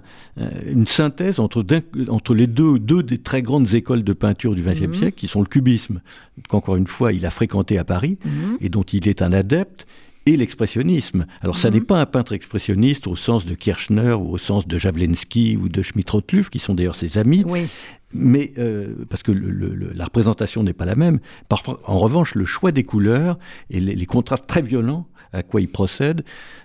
[0.65, 1.63] une synthèse entre,
[2.07, 4.93] entre les deux, deux des très grandes écoles de peinture du XXe mhm.
[4.93, 6.01] siècle, qui sont le cubisme,
[6.47, 8.57] qu'encore une fois il a fréquenté à Paris, mhm.
[8.59, 9.85] et dont il est un adepte,
[10.25, 11.25] et l'expressionnisme.
[11.41, 11.85] Alors, ça n'est mhm.
[11.85, 15.81] pas un peintre expressionniste au sens de Kirchner ou au sens de Javlensky ou de
[15.81, 17.43] Schmidt-Rottluff, qui sont d'ailleurs ses amis,
[18.13, 21.19] mais euh, parce que la représentation n'est pas la même.
[21.85, 23.37] En revanche, le choix des couleurs
[23.69, 26.23] et les, contrastes très violents à quoi il procède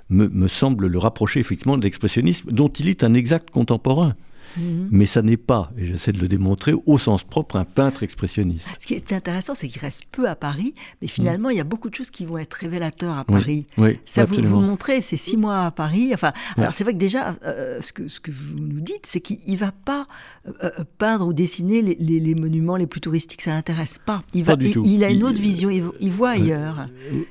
[0.09, 4.15] me, me semble le rapprocher effectivement de l'expressionnisme, dont il est un exact contemporain.
[4.57, 4.89] Mhm.
[4.91, 8.67] Mais ça n'est pas, et j'essaie de le démontrer, au sens propre, un peintre expressionniste.
[8.79, 11.65] Ce qui est intéressant, c'est qu'il reste peu à Paris, mais finalement, il y a
[11.65, 13.67] beaucoup de choses qui vont être révélateurs à Paris.
[13.79, 16.11] Oui, ça vous, vous montrez, c'est six mois à Paris.
[16.15, 19.21] Enfin, alors c'est vrai que déjà, euh, ce, que, ce que vous nous dites, c'est
[19.21, 20.07] qu'il ne va pas
[20.47, 24.23] euh, euh, peindre ou dessiner les, monuments les plus touristiques, ça n'intéresse pas.
[24.35, 26.89] Il, va, il, a une autre vision, il, voit ailleurs.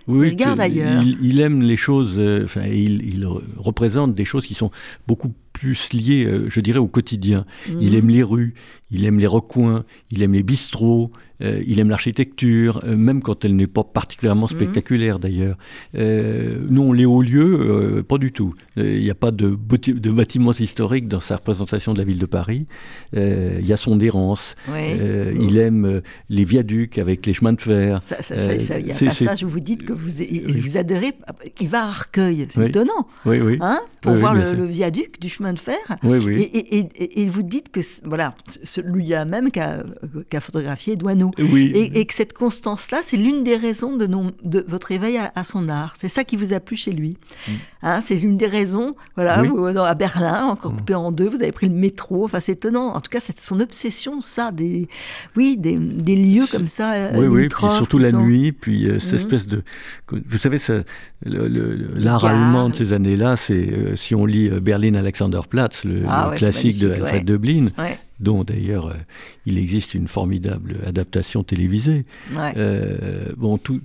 [0.08, 1.04] il regarde ailleurs.
[1.04, 3.26] Il, aime les choses, enfin, il,
[3.58, 4.72] représente des choses qui sont
[5.08, 7.46] beaucoup plus lié, euh, je dirais, au quotidien.
[7.70, 7.96] Il mhm.
[7.96, 8.54] aime les rues,
[8.92, 11.10] il aime les recoins, il aime les bistrots,
[11.44, 14.56] euh, il aime l'architecture, euh, même quand elle n'est pas particulièrement mhm.
[14.56, 15.58] spectaculaire d'ailleurs.
[15.96, 18.56] Euh, non, les hauts lieux, pas du tout.
[18.78, 22.26] Il n'y a pas de, de, bâtiments historiques dans sa représentation de la ville de
[22.26, 22.66] Paris.
[23.14, 24.56] Il y a son errance.
[24.76, 28.00] il aime les viaducs avec les chemins de fer.
[28.30, 30.10] Il y a un passage où vous dites que vous,
[30.62, 31.14] vous adorez.
[31.60, 33.08] Il va à Arcueil, c'est étonnant.
[33.26, 33.58] Oui, oui.
[33.62, 35.78] Hein, pour voir le, viaduc du chemin de fer.
[36.04, 36.42] Oui, oui.
[36.42, 39.84] Et, et, vous dites que voilà, celui-là même qu'a
[40.42, 41.32] photographié Douaneau.
[41.38, 41.72] Oui.
[41.94, 44.08] Et, que cette constance-là, c'est l'une des raisons de,
[44.44, 45.94] de votre éveil à, son art.
[45.98, 47.18] C'est ça qui vous a plu chez lui.
[47.48, 47.52] Mm.
[47.84, 48.96] Hein, c'est une des raisons.
[49.16, 49.44] Voilà,
[49.86, 50.78] à Berlin, encore mm.
[50.78, 52.26] coupé en deux, vous avez pris le métro.
[52.26, 52.94] Enfin, c'est étonnant.
[52.94, 54.88] En tout cas, c'est son obsession, ça, des,
[55.36, 56.94] oui, des, des lieux comme ça.
[56.94, 59.16] Euh, oui, oui, puis surtout la nuit, puis euh, cette mm.
[59.16, 59.64] espèce de.
[60.12, 60.60] Vous savez,
[61.26, 66.80] l'art allemand de ces années-là, c'est euh, si on lit Berlin Alexanderplatz, le, ah classique
[66.80, 67.68] de Alfred Döblin
[68.24, 68.94] dont d'ailleurs euh,
[69.46, 72.06] il existe une formidable adaptation télévisée.
[73.38, 73.82] bon, tout,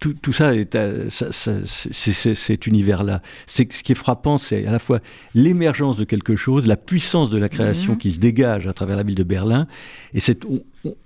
[0.00, 0.76] tout, ça est
[1.10, 3.22] cet univers-là.
[3.46, 5.00] Ce qui est frappant, c'est à la fois
[5.34, 7.98] l'émergence de quelque chose, la puissance de la création mhm.
[7.98, 9.66] qui se dégage à travers la ville de Berlin,
[10.14, 10.44] et cette,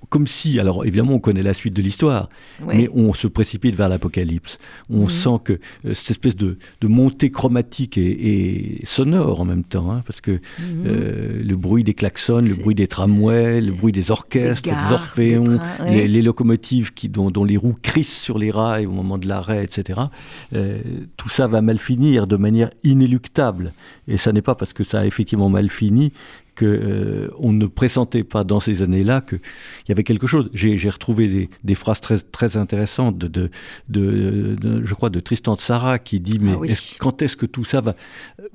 [0.08, 2.28] comme si, alors évidemment on connaît la suite de l'histoire,
[2.66, 4.58] mais on se précipite vers l'apocalypse.
[4.88, 5.08] On mhm.
[5.08, 5.52] sent que
[5.84, 10.40] euh, cette espèce de, montée chromatique et, sonore en même temps, hein, parce que mhm.
[10.86, 15.58] euh, le bruit des klaxons, le bruit des tramways, le bruit des orchestres, des, orphéons,
[15.84, 20.00] les, locomotives qui, dont, les roues crissent sur les rails au moment de l'arrêt, etc.
[20.54, 20.78] Euh,
[21.16, 23.72] tout ça va mal finir de manière inéluctable.
[24.06, 26.12] Et ça n'est pas parce que ça a effectivement mal fini
[26.54, 29.40] qu'on euh, ne pressentait pas dans ces années-là qu'il
[29.88, 30.50] y avait quelque chose.
[30.52, 33.50] J'ai retrouvé des, phrases très, très intéressantes de,
[33.88, 37.64] de, je crois, de Tristan de Sarah qui dit ah Mais quand est-ce que tout
[37.64, 37.96] ça va.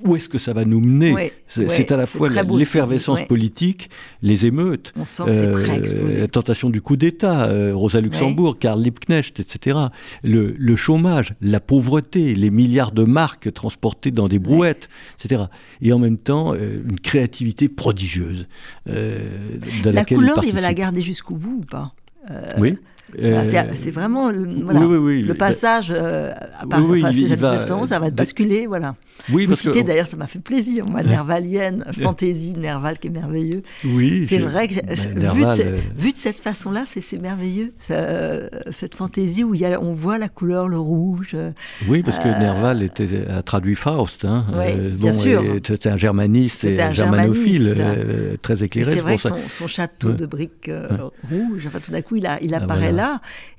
[0.03, 3.89] Où est-ce que ça va nous mener C'est à la fois l'effervescence politique,
[4.21, 5.79] les émeutes, euh,
[6.17, 9.77] la tentation du coup d'État, euh, Rosa Luxembourg, Karl Liebknecht, etc.
[10.23, 15.43] Le, le, chômage, la pauvreté, les milliards de marques transportées dans des brouettes, etc.
[15.81, 18.47] Et en même temps, une créativité prodigieuse.
[18.87, 21.93] Euh, de la couleur, il, va la garder jusqu'au bout ou pas?
[22.29, 22.77] Euh, Oui.
[23.17, 23.43] Euh,
[23.75, 28.95] c'est vraiment le, le passage euh, à part, enfin, ça va basculer, voilà.
[29.33, 33.63] Oui, Vous citez d'ailleurs, ça m'a fait plaisir, moi, Nervalienne, fantaisie, Nerval qui est merveilleux.
[33.83, 38.95] Oui, c'est vrai que ben, vu, de, euh, vu, de, cette façon-là, c'est merveilleux, cette
[38.95, 41.35] fantaisie où il y a, on voit la couleur, le rouge.
[41.87, 44.45] Oui, parce que Nerval était, a traduit Faust, hein,
[44.93, 45.43] bien sûr.
[45.65, 48.91] C'était un germaniste et un germanophile, très éclairé.
[48.91, 50.71] C'est vrai que son, son, château de briques
[51.29, 52.98] rouges, enfin tout d'un coup, il, a, il ah, apparaît là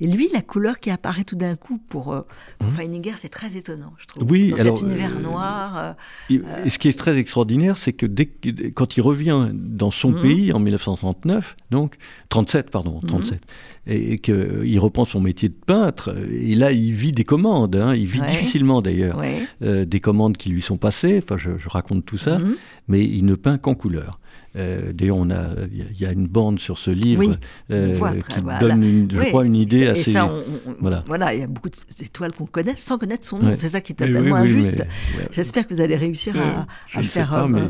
[0.00, 2.22] et lui, la couleur qui apparaît tout d'un coup pour, euh,
[2.58, 3.12] pour mmh.
[3.16, 4.24] c'est très étonnant, je trouve.
[4.30, 5.96] Oui, Dans alors, cet univers euh, noir.
[6.30, 8.30] Euh, et, ce qui est très extraordinaire, c'est que dès,
[8.74, 10.22] quand il revient dans son mmh.
[10.22, 11.96] pays en 1939, donc
[12.28, 13.90] 37, pardon, 37, mmh.
[13.90, 17.76] et, qu'il reprend son métier de peintre, et là, il vit des commandes.
[17.76, 19.20] Hein, il vit difficilement d'ailleurs
[19.60, 21.20] des commandes qui lui sont passées.
[21.22, 22.38] Enfin, je, je raconte tout ça,
[22.88, 24.19] mais il ne peint qu'en couleur.
[24.56, 25.18] Euh, D'ailleurs,
[25.72, 27.36] il y, a une bande sur ce livre
[27.70, 30.14] euh, qui donne, une, je crois, une idée assez.
[30.80, 31.04] voilà.
[31.06, 33.54] voilà, il y a beaucoup d'étoiles qu'on connaît sans connaître son nom.
[33.54, 34.84] C'est ça qui est tellement injuste.
[35.30, 36.66] J'espère que vous allez réussir à,
[36.98, 37.30] à faire.
[37.30, 37.60] Pas, mais,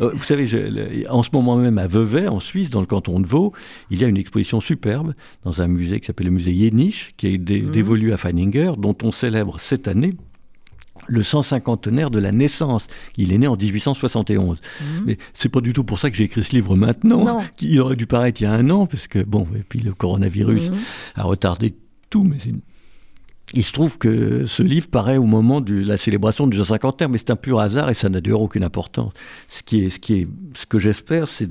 [0.00, 3.20] euh, vous savez, je, en ce moment même à Vevey, en Suisse, dans le canton
[3.20, 3.52] de Vaud,
[3.90, 7.34] il y a une exposition superbe dans un musée qui s'appelle le musée Jenisch, qui
[7.34, 7.70] est mhm.
[7.70, 10.14] dévolu à Feininger, dont on célèbre cette année
[11.06, 12.86] le 150enaire de la naissance.
[13.16, 14.58] Il est né en 1871.
[14.60, 15.04] Mais mhm.
[15.06, 17.40] Mais c'est pas du tout pour ça que j'ai écrit ce livre maintenant.
[17.60, 19.92] Il aurait dû paraître il y a un an, parce que, bon, et puis le
[19.92, 20.78] coronavirus mhm.
[21.16, 21.74] a retardé
[22.10, 22.38] tout, mais
[23.52, 27.18] il se trouve que ce livre paraît au moment de la célébration du 150 mais
[27.18, 29.12] c'est un pur hasard et ça n'a d'ailleurs aucune importance.
[29.48, 31.50] Ce, qui est, ce, qui est, ce que j'espère, c'est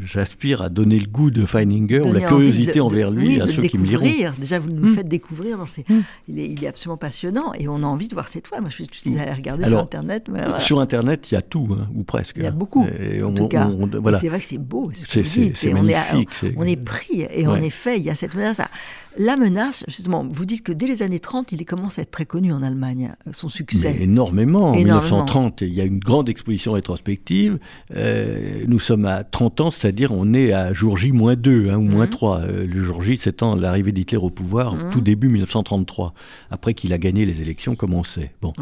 [0.00, 3.78] j'aspire à donner le goût de Feininger ou la curiosité envers lui à ceux qui
[3.78, 4.06] me liront.
[4.38, 4.94] Déjà, vous nous hmm.
[4.94, 5.58] faites découvrir.
[5.58, 5.84] Dans ces...
[5.88, 6.02] Hmm.
[6.28, 8.60] il, est, il, est, absolument passionnant et on a envie de voir cette toile.
[8.60, 10.26] Moi, je suis allé regarder sur Internet.
[10.58, 12.36] Sur Internet, il y a tout, hein, ou presque.
[12.36, 12.84] Il y a beaucoup.
[12.84, 14.18] en tout cas, voilà.
[14.18, 14.90] c'est vrai que c'est beau.
[14.94, 16.28] C'est magnifique.
[16.44, 18.60] On est, on est pris et en effet, il y a cette menace.
[19.16, 22.24] La menace, justement, vous dites que dès les années 30, il commence à être très
[22.24, 23.96] connu en Allemagne, son succès.
[24.00, 24.70] énormément.
[24.70, 27.58] En 1930, il y a une grande exposition rétrospective.
[27.96, 32.38] Euh, nous sommes à 30 c'est-à-dire on est à jour J-2 hein, ou moins 3.
[32.38, 32.44] Mhm.
[32.48, 34.90] Euh, le jour J, c'est l'arrivée d'Hitler au pouvoir, mhm.
[34.90, 36.14] tout début 1933,
[36.50, 38.32] après qu'il a gagné les élections, comme on sait.
[38.42, 38.52] Bon.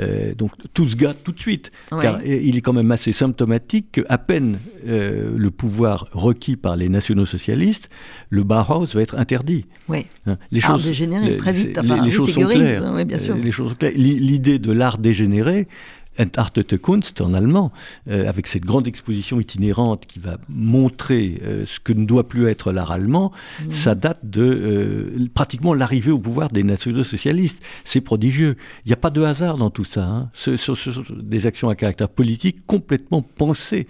[0.00, 3.92] Euh, donc tout se gâte tout de suite, car il est quand même assez symptomatique
[3.92, 7.88] qu'à peine le pouvoir requis par les nationaux-socialistes,
[8.30, 9.66] le Bauhaus va être interdit.
[9.88, 10.06] Oui.
[10.26, 11.78] Hein, les choses, dégénéré très vite.
[12.04, 13.04] les, choses sont claires.
[13.04, 13.34] bien sûr.
[13.36, 15.68] Les choses L'idée de l'art dégénéré,
[16.18, 17.72] Entartete Kunst en allemand,
[18.08, 22.48] euh, avec cette grande exposition itinérante qui va montrer euh, ce que ne doit plus
[22.48, 23.32] être l'art allemand,
[23.64, 23.72] mhm.
[23.72, 27.62] ça date de euh, pratiquement l'arrivée au pouvoir des nationaux-socialistes.
[27.84, 28.56] C'est prodigieux.
[28.84, 30.04] Il n'y a pas de hasard dans tout ça.
[30.04, 30.30] Hein.
[30.34, 30.74] Ce, sont
[31.10, 33.86] des actions à caractère politique complètement pensées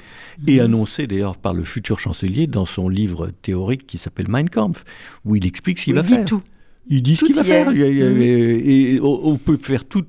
[0.46, 0.64] et mhm.
[0.64, 4.85] annoncées d'ailleurs par le futur chancelier dans son livre théorique qui s'appelle Mein Kampf,
[5.24, 6.24] où il explique ce qu'il va faire.
[6.24, 6.42] Tout.
[6.88, 7.70] Il dit ce qu'il va faire.
[7.70, 8.22] Mhm.
[8.22, 10.04] Et on peut faire tout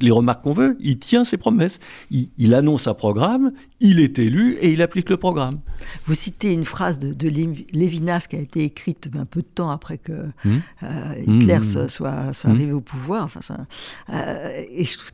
[0.00, 1.78] les remarques qu'on veut, il tient ses promesses.
[2.10, 5.60] Il, annonce un programme, il est élu et il applique le programme.
[6.06, 9.98] Vous citez une phrase de, Lévinas qui a été écrite un peu de temps après
[9.98, 10.58] que hmm.
[10.84, 11.88] euh, Hitler hmm.
[11.88, 12.50] soit, hmm.
[12.50, 13.24] arrivé au pouvoir.
[13.24, 13.40] Enfin,
[14.10, 15.10] euh, et je trouve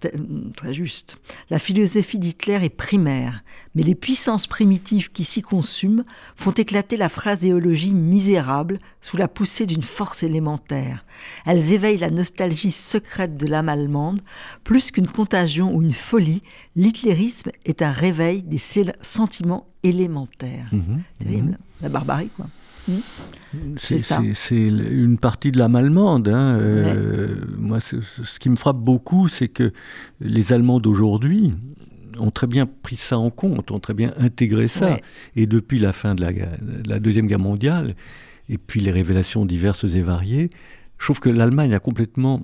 [0.55, 1.17] très juste.
[1.49, 3.43] La philosophie d'Hitler est primaire,
[3.75, 6.05] mais les puissances primitives qui s'y consument
[6.37, 11.07] font éclater la phraséologie misérable sous la poussée d'une force élémentaire.
[11.47, 14.21] Elles éveillent la nostalgie secrète de l'âme allemande.
[14.65, 16.43] Plus qu'une contagion ou une folie,
[16.83, 18.61] l'hitlérisme est un réveil des
[19.03, 20.69] sentiments élémentaires.
[20.73, 21.49] Mhm, Terrible.
[21.51, 21.57] mhm.
[21.83, 22.47] La barbarie, quoi.
[22.89, 23.01] Hmm
[23.77, 24.01] C'est
[24.51, 26.29] une partie de l'âme allemande.
[26.29, 26.57] hein.
[26.59, 27.97] Euh, Moi, ce,
[28.41, 29.73] qui me frappe beaucoup, c'est que
[30.21, 31.53] les Allemands d'aujourd'hui
[32.19, 34.93] ont très bien pris ça en compte, ont très bien intégré ça.
[34.93, 35.03] Ouais.
[35.37, 37.95] Et depuis la fin de la, guerre- de la Deuxième Guerre mondiale,
[38.49, 40.51] et puis les révélations diverses et variées,
[40.99, 42.43] je trouve que l'Allemagne a complètement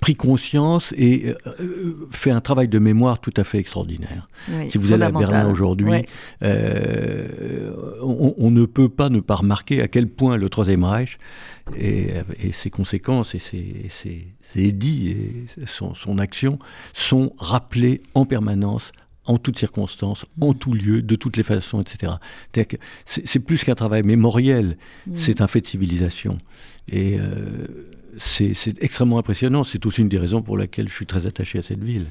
[0.00, 4.28] pris conscience et euh, euh, fait un travail de mémoire tout à fait extraordinaire.
[4.48, 5.10] Oui, Si vous allez à.
[5.10, 6.06] Berlin aujourd'hui, Ouais.
[6.42, 11.18] euh, on, on ne peut pas ne pas remarquer à quel point le Troisième Reich
[11.76, 12.08] et,
[12.42, 15.10] et ses conséquences et ses, et ses édits
[15.58, 16.58] et son, son action
[16.94, 18.92] sont rappelés en permanence
[19.26, 22.12] en toutes circonstances, en tout lieu, de toutes les façons, etc.
[23.06, 25.12] C'est plus qu'un travail mémoriel, Mm.
[25.16, 26.38] c'est un fait de civilisation.
[26.90, 27.66] Et euh,
[28.18, 29.64] c'est extrêmement impressionnant.
[29.64, 32.06] C'est aussi une des raisons pour laquelle je suis très attaché à cette ville.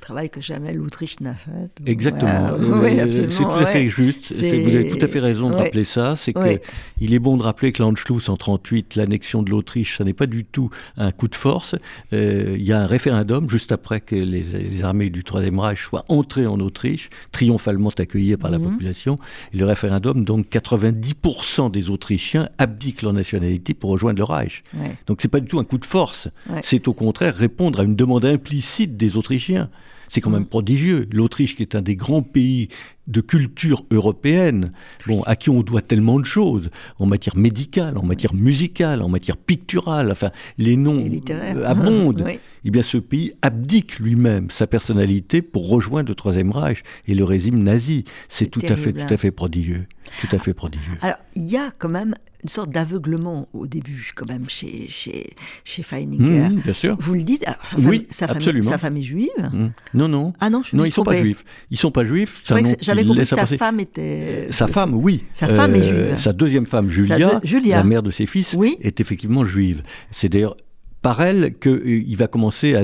[0.00, 1.70] Travail que jamais l'Autriche n'a fait.
[1.86, 2.54] Exactement.
[2.58, 3.88] Euh, oui, c'est tout à fait ouais.
[3.88, 4.32] juste.
[4.32, 5.62] Vous avez tout à fait raison de ouais.
[5.64, 6.14] rappeler ça.
[6.16, 6.62] C'est que Ouais.
[7.00, 10.26] il est bon de rappeler que l'Anschluss en 38, l'annexion de l'Autriche, ça n'est pas
[10.26, 11.74] du tout un coup de force.
[12.12, 15.78] Euh, Il y a un référendum juste après que les, les armées du Troisième Reich
[15.82, 18.70] soient entrées en Autriche, triomphalement accueillies par la Mhm.
[18.72, 19.18] population.
[19.52, 24.62] Et le référendum, donc 90% des Autrichiens abdiquent leur nationalité pour rejoindre le Reich.
[25.06, 26.28] Donc c'est pas du tout un coup de force.
[26.62, 29.68] C'est au contraire répondre à une demande implicite des Autrichiens.
[30.12, 30.46] C'est quand même Mm.
[30.46, 31.08] prodigieux.
[31.12, 32.68] L'Autriche, qui est un des grands pays
[33.10, 34.72] de culture européenne,
[35.06, 39.08] bon, à qui on doit tellement de choses, en matière médicale, en matière musicale, en
[39.08, 42.24] matière picturale, enfin, les noms euh, abondent.
[42.30, 42.38] Oui.
[42.64, 47.24] Eh bien, ce pays abdique lui-même sa personnalité pour rejoindre le Troisième Reich et le
[47.24, 48.04] régime nazi.
[48.28, 49.16] C'est tout à fait, tout à hein.
[49.16, 49.86] fait prodigieux.
[50.20, 50.98] Tout à fait prodigieux.
[51.00, 55.30] Alors, il y a quand même une sorte d'aveuglement au début, quand même, chez, chez,
[55.64, 56.48] chez Feininger.
[56.48, 56.96] Mmh, bien sûr.
[57.00, 58.78] Vous le dites, alors, sa femme, Oui, sa absolument.
[58.78, 59.28] sa est juive.
[59.38, 59.68] Mmh.
[59.94, 60.32] Non, non.
[60.40, 61.44] Ah non, je Non, ils sont pas juifs.
[61.70, 62.42] Ils sont pas juifs.
[62.80, 64.48] J'avais compris que sa femme était.
[64.50, 65.24] Sa femme, oui.
[65.32, 66.18] Sa femme est Euh, juive.
[66.18, 68.76] Sa deuxième femme, Julia, la mère de ses fils, Oui.
[68.80, 69.82] est effectivement juive.
[70.12, 70.56] C'est d'ailleurs
[71.02, 72.82] par elle qu'il va commencer à,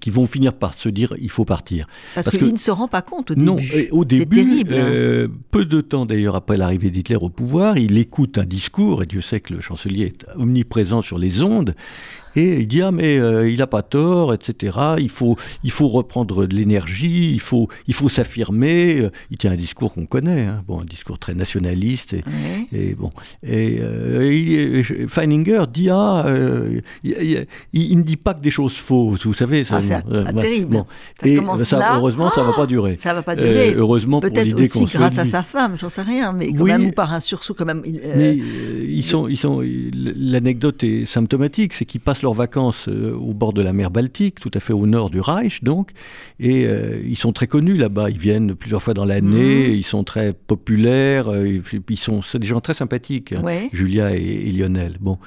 [0.00, 1.86] qu'ils vont finir par se dire il faut partir.
[2.16, 3.46] Parce, parce qu'il ne se rend pas compte au début.
[3.46, 3.58] Non,
[3.92, 4.74] au C'est début, terrible.
[4.74, 4.78] hein.
[4.78, 9.06] euh, peu de temps d'ailleurs après l'arrivée d'Hitler au pouvoir, il écoute un discours, et
[9.06, 11.76] Dieu sait que le chancelier est omniprésent sur les ondes,
[12.36, 14.78] et il dit ah mais euh, il n'a pas tort, etc.
[14.98, 19.08] Il faut, il faut reprendre de l'énergie, il faut, il faut s'affirmer.
[19.30, 22.14] Il tient un discours qu'on connaît, hein, bon, un discours très nationaliste.
[22.14, 22.22] Et,
[22.72, 23.10] et bon,
[23.46, 29.34] et euh, Feininger dit ah, euh, il, ne dit pas que des choses fausses, vous
[29.34, 29.64] savez.
[29.64, 30.72] Ça, Ah, c'est euh, ah, terrible.
[30.76, 30.86] bon.
[31.20, 31.96] Ça et commence ça, là.
[31.96, 32.96] heureusement, ça va pas durer.
[32.98, 33.74] Ça va pas Euh, durer.
[33.76, 36.70] heureusement Peut-être aussi grâce à sa femme, j'en sais rien, mais quand Oui.
[36.72, 37.82] même, ou par un sursaut, quand même.
[37.86, 42.88] euh, Mais euh, ils sont, ils sont, l'anecdote est symptomatique, c'est qu'ils passent leurs vacances
[42.88, 45.92] euh, au bord de la mer Baltique, tout à fait au nord du Reich, donc,
[46.40, 48.10] et euh, ils sont très connus là-bas.
[48.10, 49.74] Ils viennent plusieurs fois dans l'année, Mhm.
[49.74, 53.42] ils sont très populaires, euh, ils sont, des gens très sympathiques, hein.
[53.72, 54.96] Julia et, et Lionel.
[55.00, 55.18] Bon.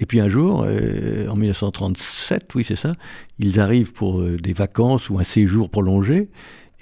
[0.00, 2.94] Et puis un jour, euh, en 1937, oui c'est ça,
[3.38, 6.28] ils arrivent pour des vacances ou un séjour prolongé.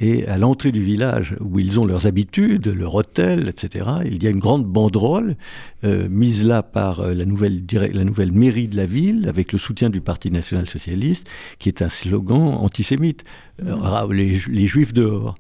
[0.02, 4.26] Et à l'entrée du village, où ils ont leurs habitudes, leur hôtel, etc., il y
[4.26, 5.36] a une grande banderole
[5.84, 9.58] euh, mise là par euh, la, nouvelle la nouvelle mairie de la ville, avec le
[9.58, 13.24] soutien du Parti national-socialiste, qui est un slogan antisémite.
[13.62, 15.34] Euh, les, Ju- les Juifs dehors.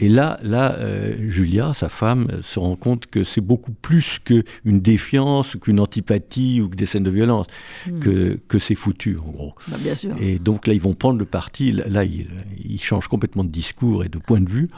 [0.00, 4.80] Et là, là euh, Julia, sa femme, se rend compte que c'est beaucoup plus qu'une
[4.80, 7.46] défiance, qu'une antipathie, ou que des scènes de violence,
[7.86, 8.00] Mhm.
[8.00, 9.54] que, que c'est foutu, en gros.
[9.68, 10.14] bah, bien sûr.
[10.20, 12.28] Et donc là, ils vont prendre le parti, là, ils,
[12.64, 14.70] ils changent complètement de discours et de point de vue,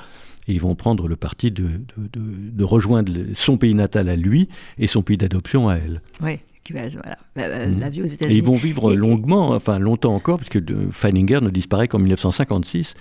[0.49, 1.69] et ils vont prendre le parti de, de,
[2.13, 4.49] de- de rejoindre son pays natal à lui
[4.79, 6.03] et son pays d'adoption à elle.
[6.21, 6.39] Oui,
[6.73, 7.17] voilà.
[7.39, 7.81] Euh, Mhm.
[7.81, 8.37] La vie aux Et États-Unis.
[8.39, 10.61] ils vont vivre Et- longuement, enfin longtemps encore, puisque
[10.93, 12.95] Feininger ne disparaît qu'en 1956.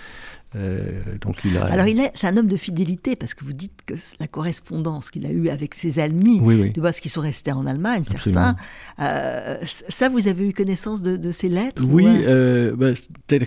[0.56, 1.64] Euh, donc il a...
[1.66, 5.10] Alors, il est, c'est un homme de fidélité, parce que vous dites que la correspondance
[5.10, 6.70] qu'il a eue avec ses amis, Oui, oui.
[6.72, 8.54] de base qui sont restés en Allemagne, Absolument.
[8.56, 8.56] certains,
[9.00, 9.58] euh,
[9.88, 12.88] ça, vous avez eu connaissance de, de ces lettres Oui, ou, euh, bah,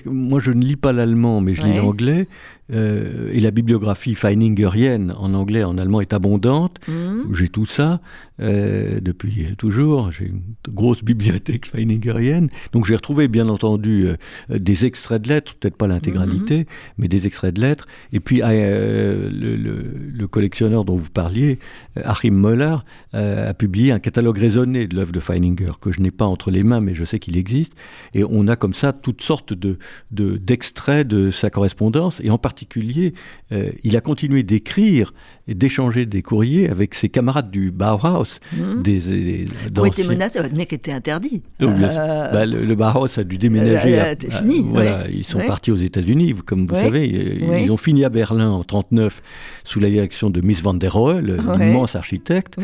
[0.06, 2.28] moi je ne lis pas l'allemand, mais je lis l'anglais.
[2.72, 6.80] et la bibliographie feiningerienne en anglais en allemand est abondante.
[6.88, 8.00] hmm, J'ai tout ça
[8.40, 10.12] depuis toujours.
[10.12, 12.50] J'ai une grosse bibliothèque feiningerienne.
[12.72, 14.08] Donc j'ai retrouvé, bien entendu,
[14.50, 16.66] des extraits de lettres, peut-être pas l'intégralité,
[16.98, 17.88] mais des extraits de lettres.
[18.12, 21.60] Et puis euh, le, le- le collectionneur dont vous parliez,
[21.98, 22.78] euh, Achim Möller,
[23.14, 26.52] euh, a publié un catalogue raisonné de l'œuvre de Feininger, que je n'ai pas entre
[26.52, 27.74] les mains, mais je sais qu'il existe.
[28.14, 29.78] Et on a comme ça toutes sortes de,
[30.12, 32.20] de- d'extraits de sa correspondance.
[32.24, 33.14] Et en particulier,
[33.52, 35.14] euh, il a continué d'écrire
[35.48, 38.40] et d'échanger des courriers avec ses camarades du Bauhaus.
[38.56, 38.82] Mhm.
[38.82, 41.42] Des, des, Vous été d'anciens- menacé, votre mec était interdit.
[41.60, 41.70] Sûr.
[41.70, 44.00] Euh, Bah, le, le Bauhaus a dû déménager.
[44.00, 45.10] euh, à- c'est à- fini, voilà, ouais.
[45.14, 45.46] ils sont Ouais.
[45.46, 46.84] partis aux États-Unis, comme vous Ouais.
[46.84, 47.38] savez.
[47.42, 47.60] euh.
[47.60, 49.22] Ils ont fini à Berlin en 39
[49.66, 52.56] sous la direction de Miss van der Rohe, l'immense architecte.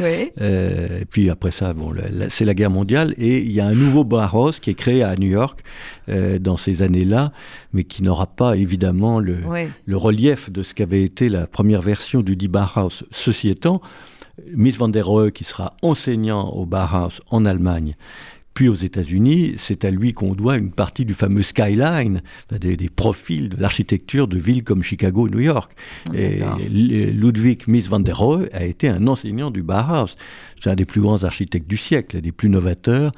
[0.42, 1.94] Euh, et puis après ça, bon,
[2.30, 5.16] c'est la guerre mondiale et il y a un nouveau Bauhaus qui est créé à
[5.18, 5.60] New York
[6.10, 7.32] euh, dans ces années-là,
[7.74, 9.38] mais qui n'aura pas évidemment le,
[9.98, 13.04] relief de ce qu'avait été la première version du dit Bauhaus.
[13.12, 13.82] Ceci étant,
[14.56, 17.96] Miss van der Rohe, qui sera enseignant au Bauhaus en Allemagne,
[18.56, 22.22] puis aux États-Unis, c'est à lui qu'on doit une partie du fameux skyline,
[22.60, 25.72] des, des profils de l'architecture de villes comme Chicago, New York.
[26.14, 26.42] Et.
[26.66, 30.16] L- Ludwig Mies van der Rohe a été un enseignant du Bauhaus.
[30.62, 33.12] C'est un des plus grands architectes du siècle, un des plus novateurs.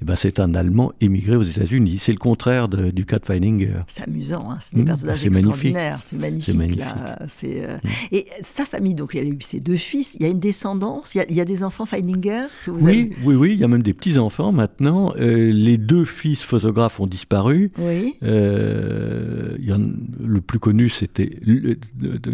[0.00, 1.98] Et ben, c'est un Allemand émigré aux États-Unis.
[2.00, 3.72] C'est le contraire de- du cas de Feininger.
[3.88, 6.78] C'est amusant, hein, c'est des Mmh, personnages extraordinaires, c'est magnifique.
[6.78, 7.78] Là, euh,
[8.12, 11.14] Et sa famille, donc elle a eu ses deux fils, il y a une descendance,
[11.14, 13.58] il y a, il y a des enfants Feininger que vous Oui, oui, oui, il
[13.60, 15.12] y a même des petits-enfants maintenant.
[15.18, 17.70] Euh, les deux fils photographes ont disparu.
[17.78, 18.14] Oui.
[18.22, 19.78] Euh, il y en-
[20.24, 21.38] le plus connu, c'était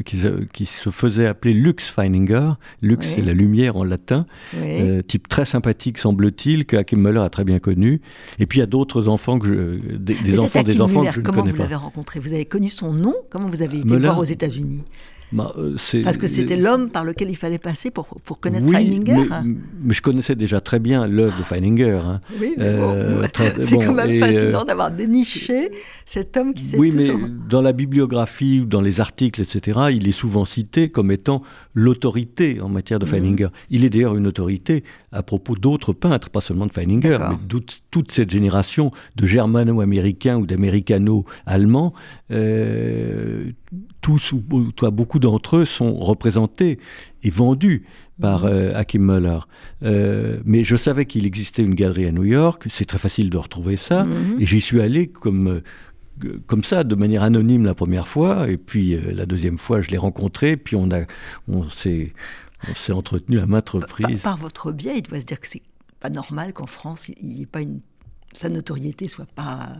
[0.04, 2.52] qui, se- qui se faisait appeler Lux Feininger.
[2.82, 3.12] Lux, Oui.
[3.16, 4.26] c'est la lumière en latin.
[4.54, 4.80] Oui.
[4.80, 8.00] Euh, type très sympathique, semble-t-il, que Hakim Müller a très bien connu.
[8.38, 11.00] Et puis il y a d'autres enfants que je, des, des enfants, des Hakim enfants
[11.00, 11.62] Müller, que je ne comment connais vous pas.
[11.64, 12.20] l'avez rencontré?
[12.20, 13.14] Vous avez connu son nom?
[13.30, 14.06] Comment vous avez été Müller.
[14.06, 14.82] voir aux États-Unis?
[15.36, 18.72] Bah, euh, Parce que c'était l'homme par lequel il fallait passer pour, pour connaître oui,
[18.74, 19.12] Feininger.
[19.14, 21.90] mais, mais je connaissais déjà très bien l'œuvre de Feininger.
[21.90, 22.20] hein.
[22.40, 23.28] Oui, mais Euh, bon,
[23.62, 25.70] c'est bon, quand même et, fascinant euh, d'avoir déniché
[26.06, 27.08] cet homme qui sait Oui, tout mais
[27.50, 31.42] dans la bibliographie ou dans les articles, etc., il est souvent cité comme étant
[31.74, 33.10] l'autorité en matière de Mhm.
[33.10, 33.48] Feininger.
[33.70, 34.82] Il est d'ailleurs une autorité
[35.16, 40.36] à propos d'autres peintres, pas seulement de Feininger, mais toute, toute cette génération de germano-américains
[40.36, 41.92] ou d'américano-allemands.
[42.30, 43.50] euh,
[44.00, 46.78] tous ou ou toi, beaucoup d'entre eux sont représentés
[47.22, 47.84] et vendus
[48.20, 48.50] par Mhm.
[48.52, 49.38] euh, Hakim Müller.
[49.82, 53.36] Euh, mais je savais qu'il existait une galerie à New York, c'est très facile de
[53.36, 54.36] retrouver ça, Mhm.
[54.40, 55.62] et j'y suis allé comme, euh,
[56.46, 59.90] comme ça, de manière anonyme la première fois, et puis euh, la deuxième fois, je
[59.90, 61.00] l'ai rencontré, puis on, a,
[61.48, 62.12] on s'est
[62.68, 64.20] on s'est entretenu à maintes par, reprises.
[64.20, 65.62] par votre biais, il doit se dire que c'est
[66.00, 67.80] pas normal qu'en France, il n'y ait pas une
[68.36, 69.76] sa notoriété soit pas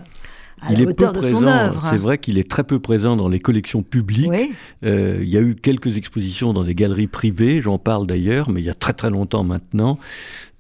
[0.61, 1.87] à il la est peu son présent, œuvre.
[1.91, 4.31] c'est vrai qu'il est très peu présent dans les collections publiques.
[4.31, 4.53] Oui,
[4.85, 8.61] Euh, il y a eu quelques expositions dans des galeries privées, j'en parle d'ailleurs, mais
[8.61, 9.99] il y a très très longtemps maintenant.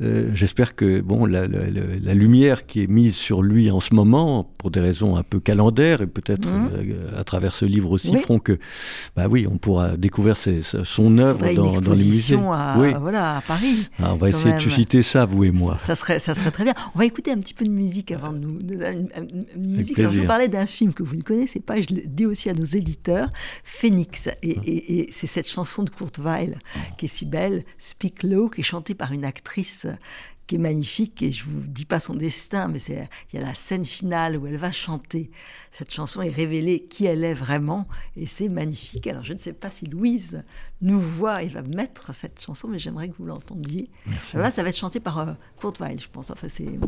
[0.02, 3.80] Euh, J'espère que bon, la, la- la- la lumière qui est mise sur lui en
[3.80, 6.68] ce moment, pour des raisons un peu calendaires et peut-être Mhm.
[6.74, 8.18] euh, à travers ce livre aussi, Oui.
[8.18, 8.58] feront que,
[9.16, 12.36] bah oui, on pourra découvrir ses- son œuvre dans, dans les musées.
[12.52, 12.88] à, Oui.
[13.00, 13.88] voilà, à Paris.
[14.02, 14.56] Ah, on va essayer même.
[14.58, 15.78] de susciter ça, vous et moi.
[15.78, 16.74] Ça, ça serait, ça serait très bien.
[16.94, 18.58] On va écouter un petit peu de musique avant de nous.
[18.60, 18.76] de-
[19.90, 19.98] musique.
[19.98, 22.48] Alors, je vous parlais d'un film que vous ne connaissez pas, je le dis aussi
[22.50, 23.30] à nos éditeurs,
[23.64, 24.28] Phoenix.
[24.42, 26.58] Et, et- et c'est cette chanson de Kurt Weill
[26.98, 29.86] qui est si belle, Speak Low, qui est chantée par une actrice
[30.46, 31.22] qui est magnifique.
[31.22, 34.36] Et je vous dis pas son destin, mais c'est il y a la scène finale
[34.36, 35.30] où elle va chanter
[35.72, 37.88] cette chanson et révéler qui elle est vraiment.
[38.16, 39.08] Et c'est magnifique.
[39.08, 40.44] Alors je ne sais pas si Louise
[40.82, 43.90] nous voit et va mettre cette chanson, mais j'aimerais que vous l'entendiez.
[44.34, 46.30] Là, ça va être chanté par euh, Kurt Weill, je pense.
[46.30, 46.78] Enfin, c'est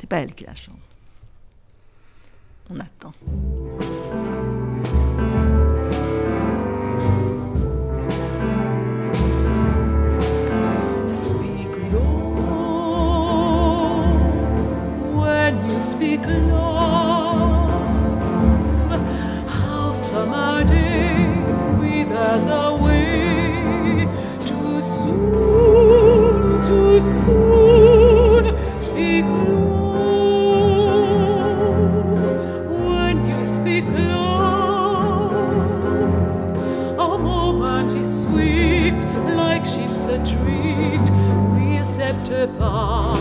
[0.00, 0.74] c'est pas elle qui la chante.
[2.70, 3.14] On attend.
[11.08, 12.34] Speak low
[15.16, 17.70] when you speak love.
[19.48, 21.14] How summer day
[21.80, 24.06] withers away
[24.40, 27.67] too soon, too soon.
[42.38, 43.17] 翅膀。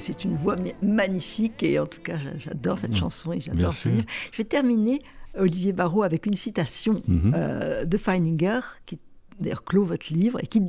[0.00, 2.96] C'est une voix magnifique et en tout cas j'adore cette Mm.
[2.96, 4.06] chanson et j'adore ce livre.
[4.32, 5.00] Je vais terminer,
[5.38, 7.32] Olivier Barrault, avec une citation Mhm.
[7.34, 8.98] euh, de Feininger qui
[9.38, 10.60] d'ailleurs clôt votre livre et qui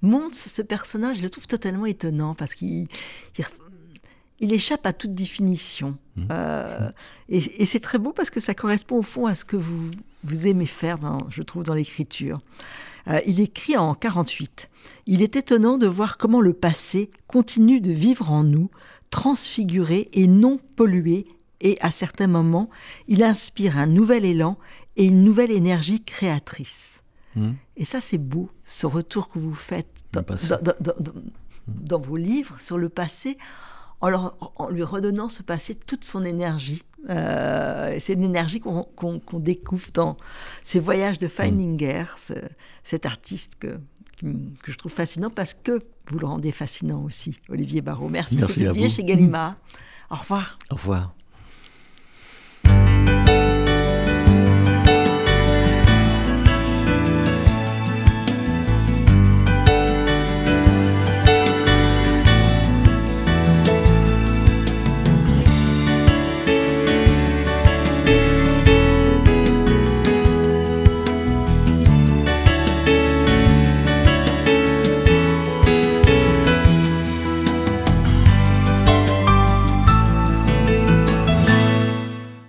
[0.00, 2.88] montre ce personnage, je le trouve totalement étonnant parce qu'il
[3.38, 3.44] il,
[4.40, 5.96] il échappe à toute définition.
[6.16, 6.26] Mhm.
[6.32, 6.90] Euh,
[7.28, 9.90] et et c'est très beau parce que ça correspond au fond à ce que vous,
[10.24, 12.40] vous aimez faire, dans, je trouve, dans l'écriture.
[13.08, 14.68] Euh, il écrit en 48.
[15.06, 18.70] Il est étonnant de voir comment le passé continue de vivre en nous,
[19.10, 21.26] transfiguré et non pollué,
[21.60, 22.70] et à certains moments,
[23.08, 24.58] il inspire un nouvel élan
[24.96, 27.02] et une nouvelle énergie créatrice.
[27.36, 27.54] Mhm.
[27.76, 30.48] Et ça, c'est beau, ce retour que vous faites dans, Le passé.
[30.48, 31.22] dans- dans- dans- dans-
[31.68, 33.38] dans vos livres sur le passé,
[34.02, 36.82] en, leur- en lui redonnant ce passé toute son énergie.
[37.10, 40.16] Euh, c'est une énergie qu'on découvre dans
[40.62, 42.34] ces voyages de Feininger, ce-
[42.84, 43.80] cet artiste que,
[44.20, 48.08] que je trouve fascinant parce que vous le rendez fascinant aussi, Olivier Barrault.
[48.08, 49.56] Merci, Merci c'est publié chez Gallimard.
[50.10, 50.58] Au revoir.
[50.70, 51.14] Au revoir.